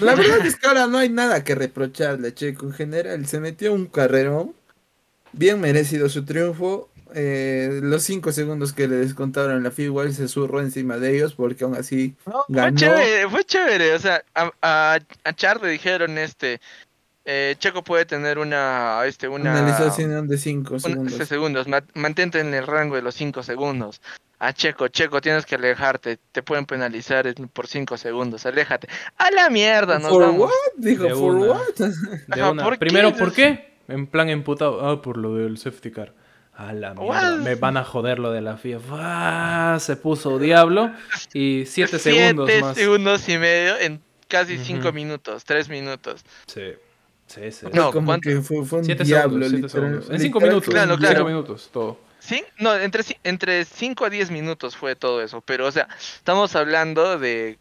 [0.00, 3.26] La verdad es que ahora no hay nada que reprocharle a Checo en general.
[3.26, 4.54] Se metió un carrerón.
[5.32, 6.90] Bien merecido su triunfo.
[7.14, 11.34] Eh, los cinco segundos que le descontaron en la igual se zurró encima de ellos
[11.34, 12.76] porque aún así No, fue Ganó.
[12.76, 13.94] chévere, fue chévere.
[13.94, 16.60] O sea, a, a, a Char le dijeron, este,
[17.24, 19.52] eh, Checo puede tener una, este, una...
[19.54, 21.12] penalización de cinco un- segundos.
[21.12, 21.68] este, segundos.
[21.68, 24.00] ma- Mantente en el rango de los 5 segundos.
[24.42, 26.18] A Checo, Checo, tienes que alejarte.
[26.32, 28.46] Te pueden penalizar en- por 5 segundos.
[28.46, 28.88] Aléjate.
[29.18, 30.40] A la mierda, nos ¿For vamos.
[30.44, 30.50] what?
[30.78, 31.46] Dijo, De ¿for una.
[31.52, 31.74] what?
[31.76, 31.92] De
[32.40, 32.62] Ajá, una.
[32.64, 32.78] ¿por qué?
[32.78, 33.74] Primero, ¿por qué?
[33.88, 34.88] En plan emputado.
[34.88, 36.14] Ah, por lo del safety car.
[36.68, 37.36] A la mierda.
[37.36, 38.78] Me van a joder lo de la FIA.
[38.90, 40.90] Ah, se puso diablo.
[41.32, 42.76] Y siete segundos Siete más.
[42.76, 44.64] segundos y medio en casi Ujú.
[44.64, 46.22] 5 minutos, 3 minutos.
[46.46, 46.72] Sí.
[47.26, 47.66] Sí, sí.
[47.72, 50.10] No, como que fue, fue un Siete diablo, segundos, siete literal- segundos.
[50.10, 50.68] En cinco minutos.
[50.68, 51.14] Claro, claro.
[51.16, 51.98] Cinco minutos, todo.
[52.18, 55.40] Sí, no, entre, entre 5 a 10 minutos fue todo eso.
[55.40, 57.58] Pero, o sea, estamos hablando de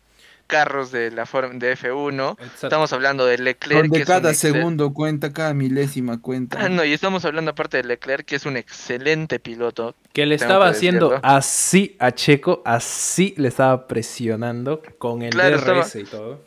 [0.50, 2.32] carros de la forma de F1.
[2.34, 2.68] Exacto.
[2.68, 3.84] Estamos hablando de Leclerc.
[3.84, 6.58] que Donde es un cada segundo cuenta, cada milésima cuenta.
[6.60, 9.96] Ah, no, y estamos hablando aparte de Leclerc, que es un excelente piloto.
[10.12, 15.58] Que le estaba que haciendo así a Checo, así le estaba presionando con el Claro,
[15.62, 16.42] DRS estaba- y todo.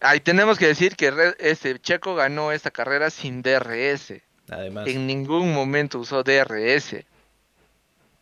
[0.00, 4.22] Ahí tenemos que decir que este Checo ganó esta carrera sin DRS.
[4.50, 7.04] Además, En ningún momento usó DRS.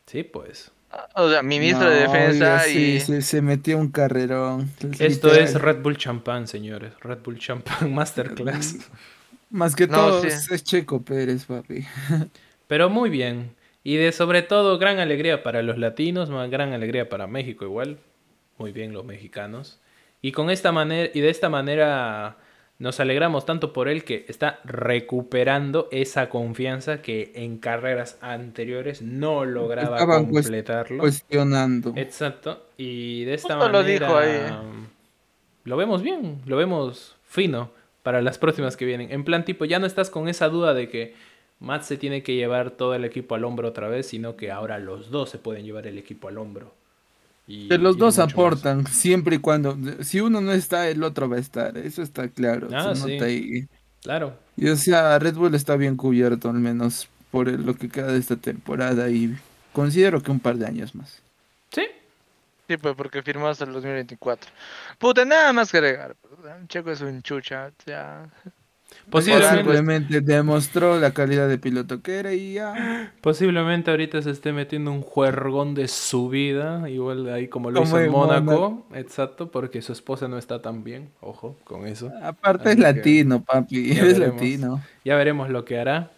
[0.07, 0.70] sí, pues.
[1.14, 3.01] O sea, ministro de No, defensa oiga, y...
[3.01, 4.70] sí, se, se metió un carrerón.
[4.99, 5.38] Esto literal.
[5.38, 6.93] es Red Bull Champán, señores.
[7.01, 8.76] Red Bull Champán Masterclass.
[9.51, 10.28] Más que No, todo sí.
[10.28, 11.86] es Checo Pérez, papi.
[12.66, 13.55] Pero muy bien.
[13.84, 17.99] Y de sobre todo, gran alegría para los latinos, más gran alegría para México igual.
[18.59, 19.80] Muy bien los mexicanos.
[20.22, 22.36] Y con esta manera, y de esta manera
[22.83, 29.45] nos alegramos tanto por él que está recuperando esa confianza que en carreras anteriores no
[29.45, 30.99] lograba Estaban completarlo.
[30.99, 31.93] Cuestionando.
[31.95, 32.66] Exacto.
[32.76, 34.41] Y de esta Justo lo manera dijo ahí.
[35.62, 37.70] lo vemos bien, lo vemos fino
[38.03, 39.12] para las próximas que vienen.
[39.12, 41.14] En plan tipo, ya no estás con esa duda de que
[41.61, 44.80] Matt se tiene que llevar todo el equipo al hombro otra vez, sino que ahora
[44.80, 46.74] los dos se pueden llevar el equipo al hombro.
[47.47, 48.32] Y- Que los y dos más.
[48.32, 49.76] aportan, siempre y cuando.
[50.03, 51.76] Si uno no está, el otro va a estar.
[51.76, 52.68] Eso está claro.
[52.72, 53.12] Ah, se sí.
[53.14, 53.66] nota ahí.
[54.03, 54.36] Claro.
[54.57, 58.18] Y o sea, Red Bull está bien cubierto, al menos por lo que queda de
[58.18, 59.09] esta temporada.
[59.11, 59.36] Y
[59.72, 61.20] considero que un par de años más.
[61.72, 61.82] Sí.
[62.68, 64.51] Sí, pues porque firmó hasta el 2024.
[64.99, 66.14] Puta, nada más que agregar.
[66.20, 68.28] pues, Checo es un chucha, ya.
[69.11, 73.12] Posiblemente, Simplemente demostró la calidad de piloto que era y ya.
[73.20, 77.80] posiblemente ahorita se esté metiendo un juergón de su vida, igual de ahí como lo
[77.80, 78.86] Como hizo en Mónaco.
[78.95, 81.11] Exacto, porque su esposa no está tan bien.
[81.20, 82.11] Ojo con eso.
[82.22, 83.95] Aparte Así es latino, papi.
[83.95, 84.34] ya Es veremos.
[84.36, 84.82] latino.
[85.05, 86.11] Ya veremos lo que hará.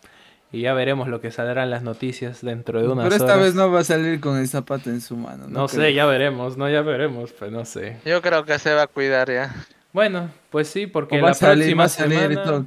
[0.52, 3.40] Y ya veremos lo que saldrán las noticias dentro de unas Pero esta horas.
[3.40, 5.46] vez no va a salir con el zapato en su mano.
[5.48, 5.90] No sé, creo.
[5.90, 7.96] ya veremos, no, ya veremos, pues no sé.
[8.04, 9.52] Yo creo que se va a cuidar ya.
[9.94, 12.66] Bueno, pues sí, porque va la próxima semana...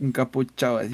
[0.00, 0.88] encapuchado fue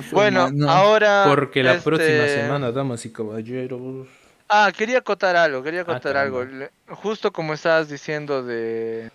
[0.12, 1.26] Bueno, ahora.
[1.28, 4.08] Porque la este, próxima semana, damas y caballeros...
[4.48, 6.38] Ah, quería acotar algo, quería acotar Ah, algo.
[6.38, 6.58] caramba.
[6.88, 9.10] Le- Justo como estabas diciendo de,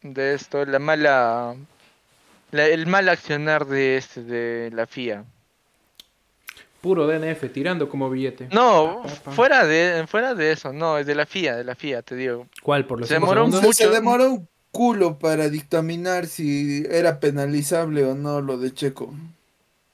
[0.00, 1.54] de esto, la mala.
[2.50, 5.22] la- el mal accionar de este, de la FIA.
[6.80, 8.48] Puro DNF, tirando como billete.
[8.52, 9.32] No, Pa, pa, pa.
[9.32, 12.46] fuera de, fuera de eso, no, es de la FIA, de la FIA, te digo.
[12.62, 12.86] ¿Cuál?
[12.86, 13.62] ¿Por los Se demoró segundos?
[13.62, 13.74] mucho.
[13.74, 19.14] Se demoró un culo para dictaminar si era penalizable o no lo de Checo.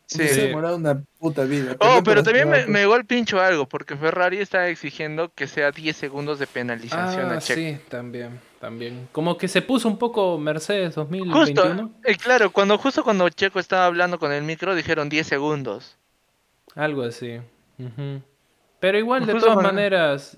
[0.07, 0.29] Sí.
[0.29, 1.77] Se demoró una puta vida.
[1.81, 5.71] Oh, pero también me, me llegó el pincho algo, porque Ferrari está exigiendo que sea
[5.73, 7.59] 10 segundos de penalización Ah, a Checo.
[7.59, 9.09] sí, también, también.
[9.13, 11.91] Como que se puso un poco Mercedes Justo, 2021.
[12.05, 15.97] eh, claro, cuando justo cuando Checo estaba hablando con el micro dijeron 10 segundos.
[16.75, 17.39] Algo así.
[17.79, 18.21] Ujú.
[18.81, 20.37] Pero igual, de Justo todas cuando- maneras,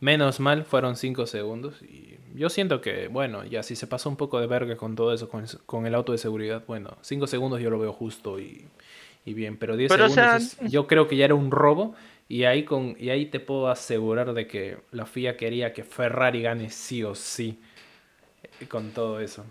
[0.00, 1.80] menos mal fueron 5 segundos.
[1.82, 5.12] Y yo siento que, bueno, ya si se pasó un poco de verga con todo
[5.12, 8.66] eso, con, con el auto de seguridad, bueno, 5 segundos yo lo veo justo y,
[9.24, 9.56] y bien.
[9.58, 11.94] Pero 10 Pero, o segundos sea- es- yo creo que ya era un robo.
[12.28, 16.42] Y ahí, con, y ahí te puedo asegurar de que la FIA quería que Ferrari
[16.42, 17.58] gane sí o sí.
[18.60, 19.44] eh, Con todo eso.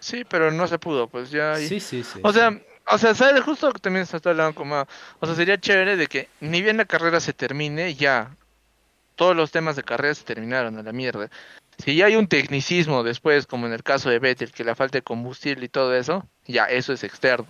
[0.00, 1.56] Sí, pero no se pudo, pues ya.
[1.56, 2.20] Sí, sí, sí.
[2.22, 2.38] O sí.
[2.38, 3.42] sea, o sea, ¿sabes?
[3.42, 4.86] Justo que también se está hablando como...
[5.20, 8.36] O sea, sería chévere de que ni bien la carrera se termine, ya.
[9.16, 11.30] Todos los temas de carrera se terminaron a la mierda.
[11.78, 14.98] Si ya hay un tecnicismo después, como en el caso de Vettel, que la falta
[14.98, 17.46] de combustible y todo eso, ya, eso es externo.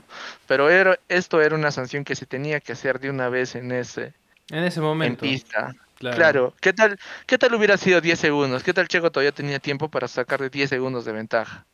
[0.46, 3.72] Pero era, esto era una sanción que se tenía que hacer de una vez en
[3.72, 4.14] ese
[4.50, 5.22] en ese en momento.
[5.22, 5.74] pista.
[5.98, 6.16] Claro.
[6.16, 6.54] Claro.
[6.60, 8.62] ¿Qué tal, ¿Qué tal hubiera sido 10 segundos?
[8.62, 11.64] ¿Qué tal Checo todavía tenía tiempo para sacar de 10 segundos de ventaja?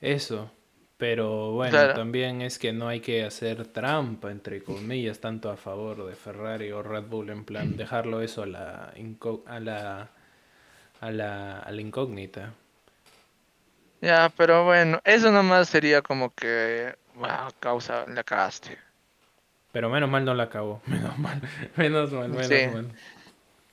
[0.00, 0.50] Eso.
[0.98, 1.94] Pero bueno, Claro.
[1.94, 6.72] también es que no hay que hacer trampa, entre comillas, tanto a favor de Ferrari
[6.72, 8.92] o Red Bull, en plan, dejarlo eso a la,
[9.46, 10.08] a la,
[11.00, 12.52] a la, a la incógnita.
[14.00, 18.76] Ya, pero bueno, eso nomás sería como que, wow, causa, la cagaste.
[19.70, 20.80] Pero menos mal no la acabó.
[20.86, 21.40] Menos mal.
[21.76, 22.66] Menos mal, menos Sí.
[22.72, 22.88] mal.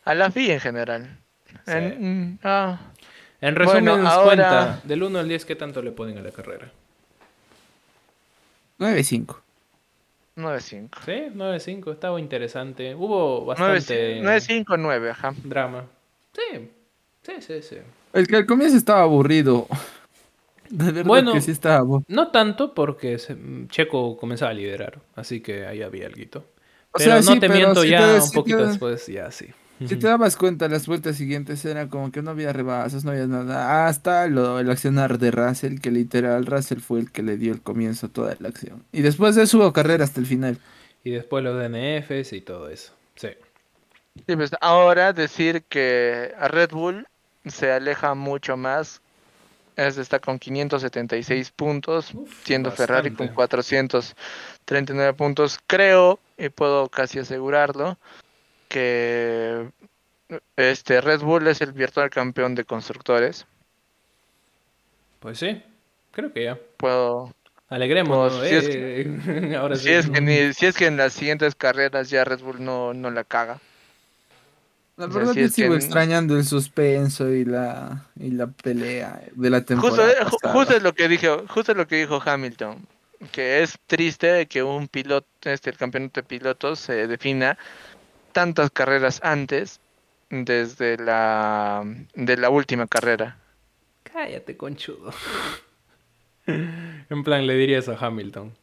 [0.04, 1.18] A la FIA en general.
[1.66, 1.72] Sí.
[1.72, 2.78] En- mm, ah,
[3.42, 6.32] En resumen, Bueno, ahora- cuenta, del 1 al 10, ¿qué tanto le ponen a la
[6.32, 6.72] carrera?
[8.80, 9.36] 9-5.
[10.38, 10.90] 9-5.
[11.06, 12.94] Sí, 9-5, estaba interesante.
[12.96, 15.34] Hubo 9 bastante 9-5, 9, ajá.
[15.44, 15.86] drama.
[16.34, 16.70] Sí,
[17.24, 17.78] sí, sí, sí.
[18.14, 19.68] El que al comienzo estaba aburrido.
[20.70, 21.32] De verdad Bueno.
[21.34, 22.06] que sí estaba aburrido.
[22.10, 23.18] No tanto porque
[23.70, 26.40] Checo comenzaba a liderar, así que ahí había algo.
[26.92, 28.66] O Pero sea, no sí, te pero miento si ya te- un si poquito te-
[28.68, 29.48] después, ya sí.
[29.80, 33.28] Si te dabas cuenta, las vueltas siguientes eran como que no había rebases, no había
[33.28, 33.88] nada.
[33.88, 37.62] Hasta lo, el accionar de Russell, que literal Russell fue el que le dio el
[37.62, 38.86] comienzo a toda la acción.
[38.94, 40.60] Y después de eso hubo carrera hasta el final.
[41.04, 42.94] Y después los DNFs y todo eso.
[43.16, 43.30] Sí.
[44.28, 47.06] Sí, pues, ahora decir que a Red Bull
[47.46, 49.02] se aleja mucho más.
[49.76, 53.36] Es, está con 576 puntos, Uf, siendo Ferrari con bastante.
[53.36, 55.60] 439 puntos.
[55.68, 57.98] Creo, y puedo casi asegurarlo,
[58.76, 59.70] que
[60.58, 63.46] este Red Bull es el virtual campeón de constructores.
[65.20, 65.64] Pues sí,
[66.12, 66.60] creo que ya.
[66.78, 67.34] Puedo,
[67.70, 68.34] Alegrémonos.
[68.38, 69.92] Pues, si es eh, Ahora si sí.
[69.92, 73.10] es que ni- si es que en las siguientes carreras ya Red Bull no, no
[73.12, 73.60] la caga.
[74.98, 78.48] La O sea, verdad si que sigo que- extrañando el suspenso y la, y la
[78.48, 80.12] pelea de la Justo, temporada.
[80.12, 80.54] eh, pasada.
[80.54, 82.86] justo es lo que dijo, justo es lo que dijo Hamilton,
[83.32, 87.58] que es triste que un piloto, este, el campeonato de pilotos se defina
[88.36, 89.80] tantas carreras antes
[90.30, 91.84] desde la
[92.16, 93.38] de la última carrera.
[94.04, 95.14] Cállate, conchudo.
[96.48, 98.54] en plan, le diría eso a Hamilton.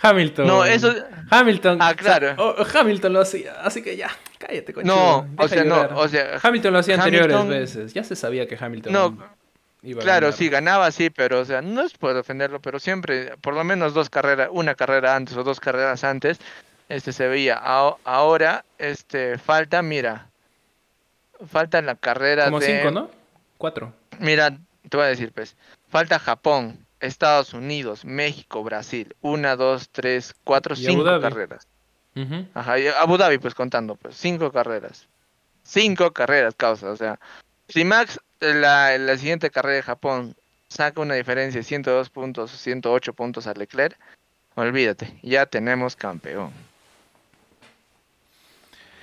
[0.00, 0.46] Hamilton.
[0.46, 0.94] No, eso-
[1.30, 1.78] Hamilton.
[1.80, 2.34] Ah, claro.
[2.38, 4.94] o- Hamilton lo hacía, así que ya, cállate, conchudo.
[4.94, 7.94] No, o sea, no, o sea, Hamilton lo hacía anteriores veces.
[7.94, 8.92] Ya se sabía que Hamilton.
[8.92, 9.18] No,
[9.82, 10.38] iba a Claro, ganar.
[10.38, 13.92] sí, ganaba, sí, pero, o sea, no es por defenderlo, pero siempre, por lo menos
[13.92, 16.38] dos carreras, una carrera antes o dos carreras antes,
[16.88, 17.56] este se veía.
[17.56, 20.30] Ahora, este, falta, mira,
[21.46, 22.66] falta en la carrera Como de...
[22.66, 23.10] cinco, ¿no?
[23.58, 23.92] Cuatro.
[24.18, 24.50] Mira,
[24.88, 25.56] te voy a decir, pues,
[25.88, 31.66] falta Japón, Estados Unidos, México, Brasil, una, dos, tres, cuatro, Y cinco carreras.
[32.14, 32.46] Ujú.
[32.54, 35.06] Ajá, y Abu Dhabi, pues contando, pues, cinco carreras.
[35.62, 37.18] Cinco carreras, causa, o sea,
[37.68, 40.36] si Max, la, la siguiente carrera de Japón,
[40.68, 43.98] saca una diferencia de 102 puntos, 108 puntos a Leclerc,
[44.54, 46.52] olvídate, ya tenemos campeón.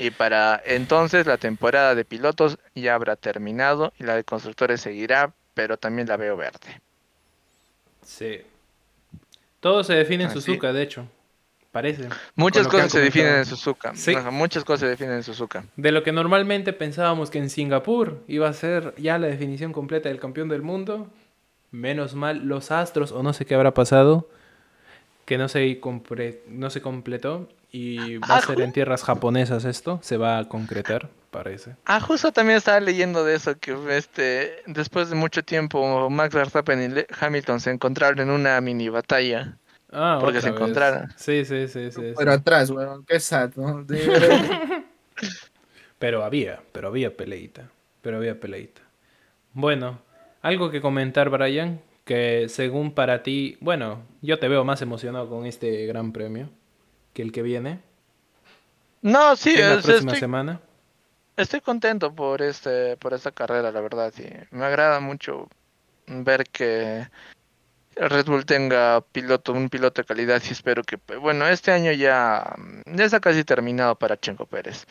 [0.04, 5.32] Y para entonces la temporada de pilotos ya habrá terminado y la de constructores seguirá,
[5.54, 6.82] pero también la veo verde.
[8.02, 8.42] Sí.
[9.62, 10.42] Todo se define en Así.
[10.42, 11.08] Suzuka, de hecho.
[11.72, 12.10] Parece.
[12.36, 13.46] Muchas cosas se definen en.
[13.46, 13.96] Suzuka.
[13.96, 14.14] Sí.
[14.30, 15.64] Muchas cosas se definen en Suzuka.
[15.78, 20.10] De lo que normalmente pensábamos que en Singapur iba a ser ya la definición completa
[20.10, 21.08] del campeón del mundo,
[21.72, 24.28] menos mal los astros o no sé qué habrá pasado,
[25.24, 25.80] que no se,
[26.50, 30.48] no se completó y va a Ah, ser en tierras japonesas esto, se va a
[30.48, 31.76] concretar, parece.
[31.86, 36.82] Ah, justo también estaba leyendo de eso, que este, después de mucho tiempo Max Verstappen
[36.82, 39.58] y Le- Hamilton se encontraron en una mini batalla.
[39.92, 40.56] Ah, Porque se vez.
[40.56, 41.10] encontraron.
[41.18, 41.92] Sí, sí, sí, sí.
[41.92, 42.14] sí.
[42.16, 43.86] Pero atrás, weón, qué sad, ¿no?
[46.00, 47.70] Pero había, pero había peleita.
[48.02, 48.82] Pero había peleita.
[49.54, 50.00] Bueno,
[50.42, 55.46] algo que comentar, Brian, que según para ti, bueno, yo te veo más emocionado con
[55.46, 56.50] este gran premio
[57.14, 57.80] que el que viene,
[59.02, 60.62] No, sí, es la sea, próxima estoy, semana.
[61.38, 64.26] estoy contento por este, por esta carrera, la verdad, sí.
[64.52, 65.48] Me agrada mucho
[66.08, 67.08] ver que
[67.96, 72.56] Red Bull tenga piloto, un piloto de calidad y espero que, bueno, este año ya,
[72.86, 74.86] ya está casi terminado para Checo Pérez.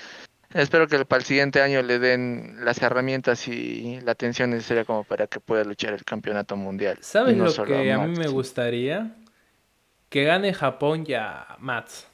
[0.54, 5.02] Espero que para el siguiente año le den las herramientas y la atención necesaria como
[5.02, 6.98] para que pueda luchar el campeonato mundial.
[7.00, 8.18] ¿Sabes no lo que a mí Max.
[8.18, 9.16] me gustaría?
[10.10, 12.06] Que gane Japón ya Mats.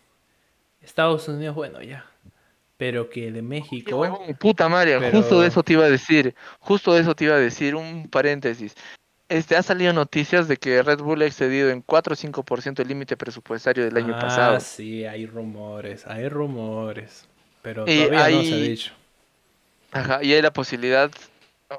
[0.80, 2.04] Estados Unidos, bueno, ya.
[2.76, 3.96] Pero que de México...
[3.96, 7.24] huevón, puta madre, pero- justo de eso te iba a decir, justo de eso te
[7.24, 8.74] iba a decir, un paréntesis.
[9.28, 12.88] Este, ha salido noticias de que Red Bull ha excedido en 4 o 5% el
[12.88, 14.60] límite presupuestario del año ah, pasado.
[14.60, 17.28] sí, hay rumores, hay rumores.
[17.60, 18.92] Pero Y todavía no se ha dicho.
[19.92, 21.10] Ajá, y hay la posibilidad,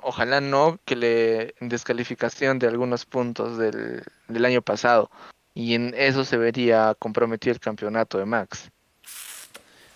[0.03, 5.09] ojalá no, que le descalificación de algunos puntos del, del año pasado.
[5.55, 8.69] Y en eso se vería comprometido el campeonato de Max.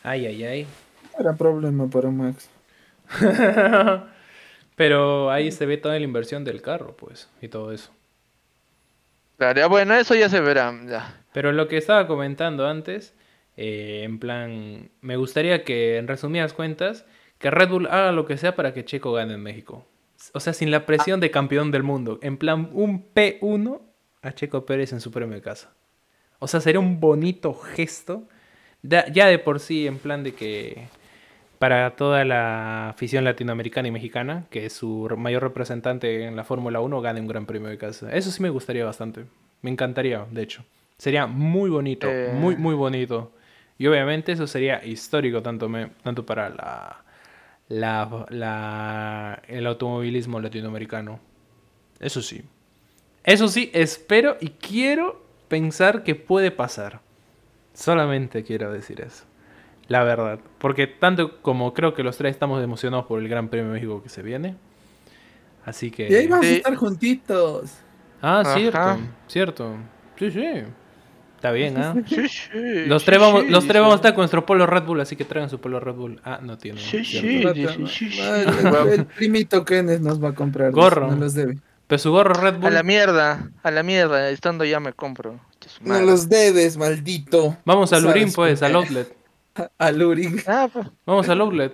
[0.04, 0.68] Ay, ay, ay.
[1.18, 2.49] Era problema para Max.
[4.76, 7.91] Pero ahí se ve toda la inversión del carro, pues, y todo eso.
[9.38, 10.74] Claro, ya, bueno, eso ya se verá.
[10.88, 11.22] Ya.
[11.32, 13.14] Pero lo que estaba comentando antes,
[13.58, 17.06] eh, en plan, me gustaría que, en resumidas cuentas,
[17.38, 19.86] que Red Bull haga lo que sea para que Checo gane en México.
[20.34, 22.20] O sea, sin la presión de campeón del mundo.
[22.22, 23.82] En plan, un P1
[24.22, 25.74] a Checo Pérez en su premio de casa.
[26.39, 28.28] O sea, sería un bonito gesto.
[28.84, 30.88] Da- ya de por sí, en plan de que
[31.60, 36.80] para toda la afición latinoamericana y mexicana, que su re- mayor representante en la Fórmula
[36.82, 38.14] 1 gane un gran premio de casa.
[38.16, 39.24] Eso sí me gustaría bastante.
[39.62, 40.64] Me encantaría, de hecho.
[40.98, 42.32] Sería muy bonito, Eh.
[42.34, 43.32] muy, muy bonito.
[43.78, 47.04] Y obviamente eso sería histórico tanto, me- tanto para la,
[47.70, 51.20] la, la- el automovilismo latinoamericano.
[52.00, 52.44] Eso sí.
[53.24, 57.00] Eso sí, espero y quiero pensar que puede pasar.
[57.74, 59.24] Solamente quiero decir eso.
[59.88, 60.40] La verdad.
[60.60, 64.02] Porque tanto como creo que los tres estamos emocionados por el Gran Premio de México
[64.02, 64.56] que se viene.
[65.66, 66.08] Así que...
[66.10, 67.72] Y ahí vamos a estar juntitos.
[68.22, 68.56] Ah, Ajá.
[68.56, 68.98] cierto,
[69.28, 69.76] cierto.
[70.18, 70.46] Sí, sí.
[71.36, 71.94] Está bien, ¿ah?
[72.08, 73.80] Sí, sí, Los sí, tres vamos, sí, los tres sí.
[73.80, 76.22] vamos a estar con nuestro polo Red Bull, así que traigan su polo Red Bull.
[76.24, 76.80] Ah, no tiene.
[76.80, 77.88] Sí, cierto.
[77.88, 78.10] sí.
[78.22, 80.68] El, el primito Kenneth nos va a comprar.
[80.68, 81.08] los- Gorro.
[81.12, 81.58] No los debe.
[81.88, 82.74] Pero su gorro Red A Bull.
[82.74, 85.38] la mierda, a la mierda, estando ya me compro.
[85.82, 87.57] No los debes, maldito.
[87.66, 89.16] Vamos al Urín, pues, al outlet.
[89.78, 90.41] A Lurin.
[90.47, 91.74] Ah, pues, Vamos al outlet.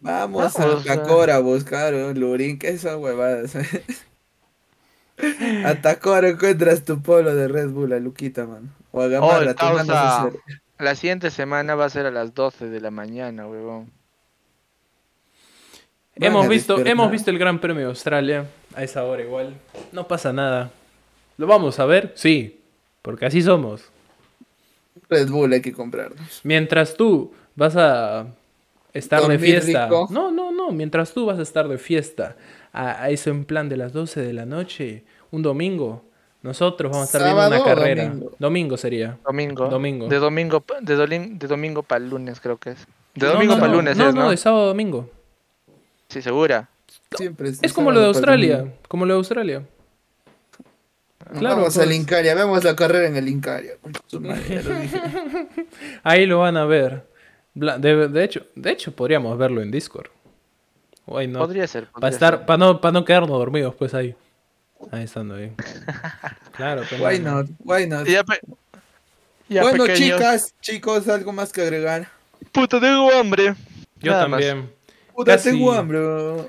[0.00, 0.96] Vamos Vamos, a ah.
[0.96, 2.58] Tacora a buscar un Lurin.
[2.58, 3.56] ¿Qué esas huevadas?
[5.64, 8.72] a Tacora encuentras tu polo de Red Bull a Luquita, man.
[8.90, 10.26] O a Gamarra, Oh, causa.
[10.26, 10.40] hacer.
[10.78, 13.90] La siguiente semana va a ser a las 12 de la mañana, huevón.
[16.16, 16.92] Van Hemos visto, despertar.
[16.92, 19.54] hemos visto el Gran Premio de Australia a esa hora igual.
[19.92, 20.70] No pasa nada.
[21.36, 22.12] ¿Lo vamos a ver?
[22.16, 22.60] Sí,
[23.04, 23.82] porque así somos.
[25.10, 26.40] Red Bull hay que comprarnos.
[26.42, 28.26] Mientras tú vas a
[28.94, 29.84] estar de fiesta.
[29.84, 30.08] rico.
[30.10, 30.70] No, no, no.
[30.70, 32.36] Mientras tú vas a estar de fiesta
[32.72, 36.02] a, a eso en plan de las 12 de la noche, un domingo,
[36.42, 38.04] nosotros vamos a estar viendo ¿Sábado una carrera.
[38.08, 38.32] domingo?
[38.38, 39.18] Domingo sería.
[39.26, 39.68] Domingo.
[39.68, 40.08] Domingo.
[40.08, 42.86] De domingo, pa- de, dolin- de domingo para lunes, creo que es.
[43.14, 44.30] De No, domingo no, para no, lunes, No, es, no, ¿no?
[44.30, 45.10] de sábado a domingo.
[46.08, 46.68] Sí, segura.
[47.16, 48.72] Siempre Es como lo de Australia.
[48.88, 49.62] Como lo de Australia.
[51.38, 51.86] Claro, Vamos pues.
[51.86, 53.72] al Incaria, vemos la carrera en el Incaria.
[56.02, 57.06] Ahí lo van a ver.
[57.54, 60.08] De, de hecho, de hecho, podríamos verlo en Discord.
[61.06, 61.42] Why not?
[61.42, 61.84] Podría ser.
[61.86, 62.46] Para podría estar, ser.
[62.46, 64.14] para no, para no quedarnos dormidos, pues ahí.
[64.90, 65.52] Ahí estando ahí.
[66.56, 67.32] Claro, pero Why no.
[67.42, 67.46] not?
[67.64, 68.06] Why not?
[68.06, 68.38] Ya, pe-
[69.48, 69.98] ya, bueno, pequeños.
[70.18, 72.08] chicas, chicos, algo más que agregar.
[72.52, 73.54] Puta, tengo hambre.
[74.00, 74.40] Yo Nada más.
[74.40, 74.70] también.
[75.12, 75.98] Puta, Casi- tengo hambre.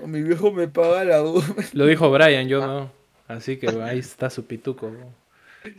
[0.06, 1.44] Mi viejo me paga la U.
[1.74, 2.92] Lo dijo Brian, yo no.
[3.28, 4.92] Así que ahí está su pituco.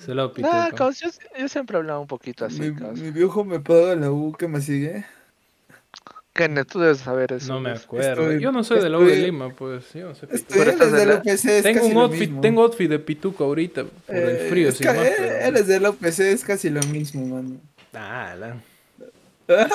[0.05, 0.53] Solo pituco.
[0.55, 2.71] Nah, caos, yo, yo siempre hablaba un poquito así, Mi,
[3.01, 4.33] mi viejo me paga la U.
[4.39, 5.05] ¿Qué me sigue?
[6.33, 7.51] Kenneth, tú debes saber eso.
[7.55, 8.23] no me acuerdo.
[8.31, 9.91] Estoy- yo no soy de la U de Lima, pues.
[9.95, 10.35] Yo no sé pituco.
[10.37, 12.41] Estoy Pero estás eres de la- UPC, es Tengo casi un lo outfit, mismo.
[12.43, 15.67] tengo outfit de pituco ahorita por el Eh, frío, es sin más, eh, pero- Eres
[15.67, 17.57] de la UPC, es casi lo mismo, mano.
[17.95, 18.57] Ah, la-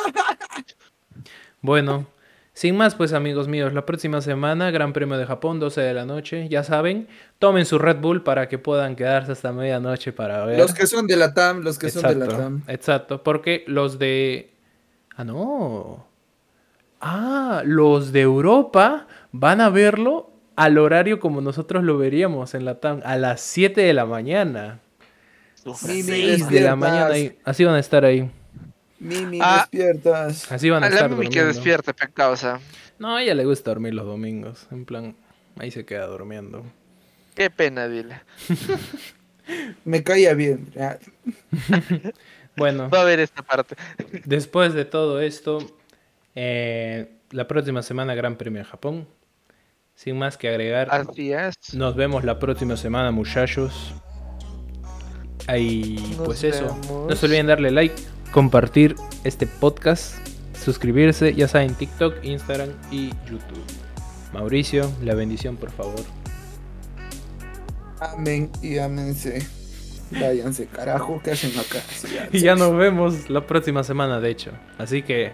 [1.62, 2.06] Bueno,
[2.54, 6.06] sin más pues amigos míos, la próxima semana Gran Premio de Japón, 12 de la
[6.06, 7.08] noche, ya saben,
[7.40, 10.60] tomen su Red Bull para que puedan quedarse hasta medianoche para ver.
[10.60, 12.64] Los que son de la TAM, los que son de la TAM.
[12.68, 14.52] exacto, porque los de...
[15.16, 16.06] Ah, no.
[17.00, 22.80] Ah, los de Europa van a verlo al horario como nosotros lo veríamos en la
[22.80, 24.80] TAM, a las 7 de la mañana.
[25.66, 27.38] Mimi, 6 de la mañana, ahí.
[27.44, 28.30] así van a estar ahí.
[29.02, 29.68] Mimi, Ah.
[29.72, 30.52] despiertas.
[30.52, 31.44] Así van a A la estar Mimi que
[31.94, 32.60] pe causa.
[33.00, 34.68] No, a ella le gusta dormir los domingos.
[34.72, 35.16] En plan,
[35.58, 36.64] ahí se queda durmiendo.
[37.36, 38.22] Qué pena, dile.
[39.86, 40.72] Me caía bien.
[40.80, 40.98] Ah,
[42.58, 43.76] Bueno, Va a ver esta parte.
[44.26, 45.60] después de todo esto,
[46.36, 49.08] eh, la próxima semana Gran Premio de Japón.
[49.96, 51.56] Sin más que agregar, Así es.
[51.74, 53.94] nos vemos la próxima semana, muchachos.
[55.48, 56.78] Ahí, pues eso.
[57.10, 57.96] No se olviden darle like,
[58.32, 60.16] compartir este podcast,
[60.58, 63.64] suscribirse, ya saben, TikTok, Instagram y YouTube.
[64.34, 66.02] Mauricio, la bendición, por favor.
[68.00, 69.46] Amén y amense.
[70.12, 71.80] Váyanse, carajo, ¿qué hacen acá?
[72.32, 74.52] Y ya nos vemos la próxima semana, de hecho.
[74.78, 75.32] Así que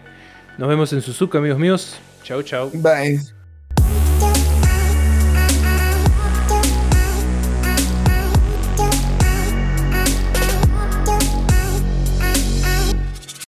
[0.58, 1.98] nos vemos en Suzuka, amigos míos.
[2.24, 2.70] Chau, chau.
[2.74, 3.36] Bye.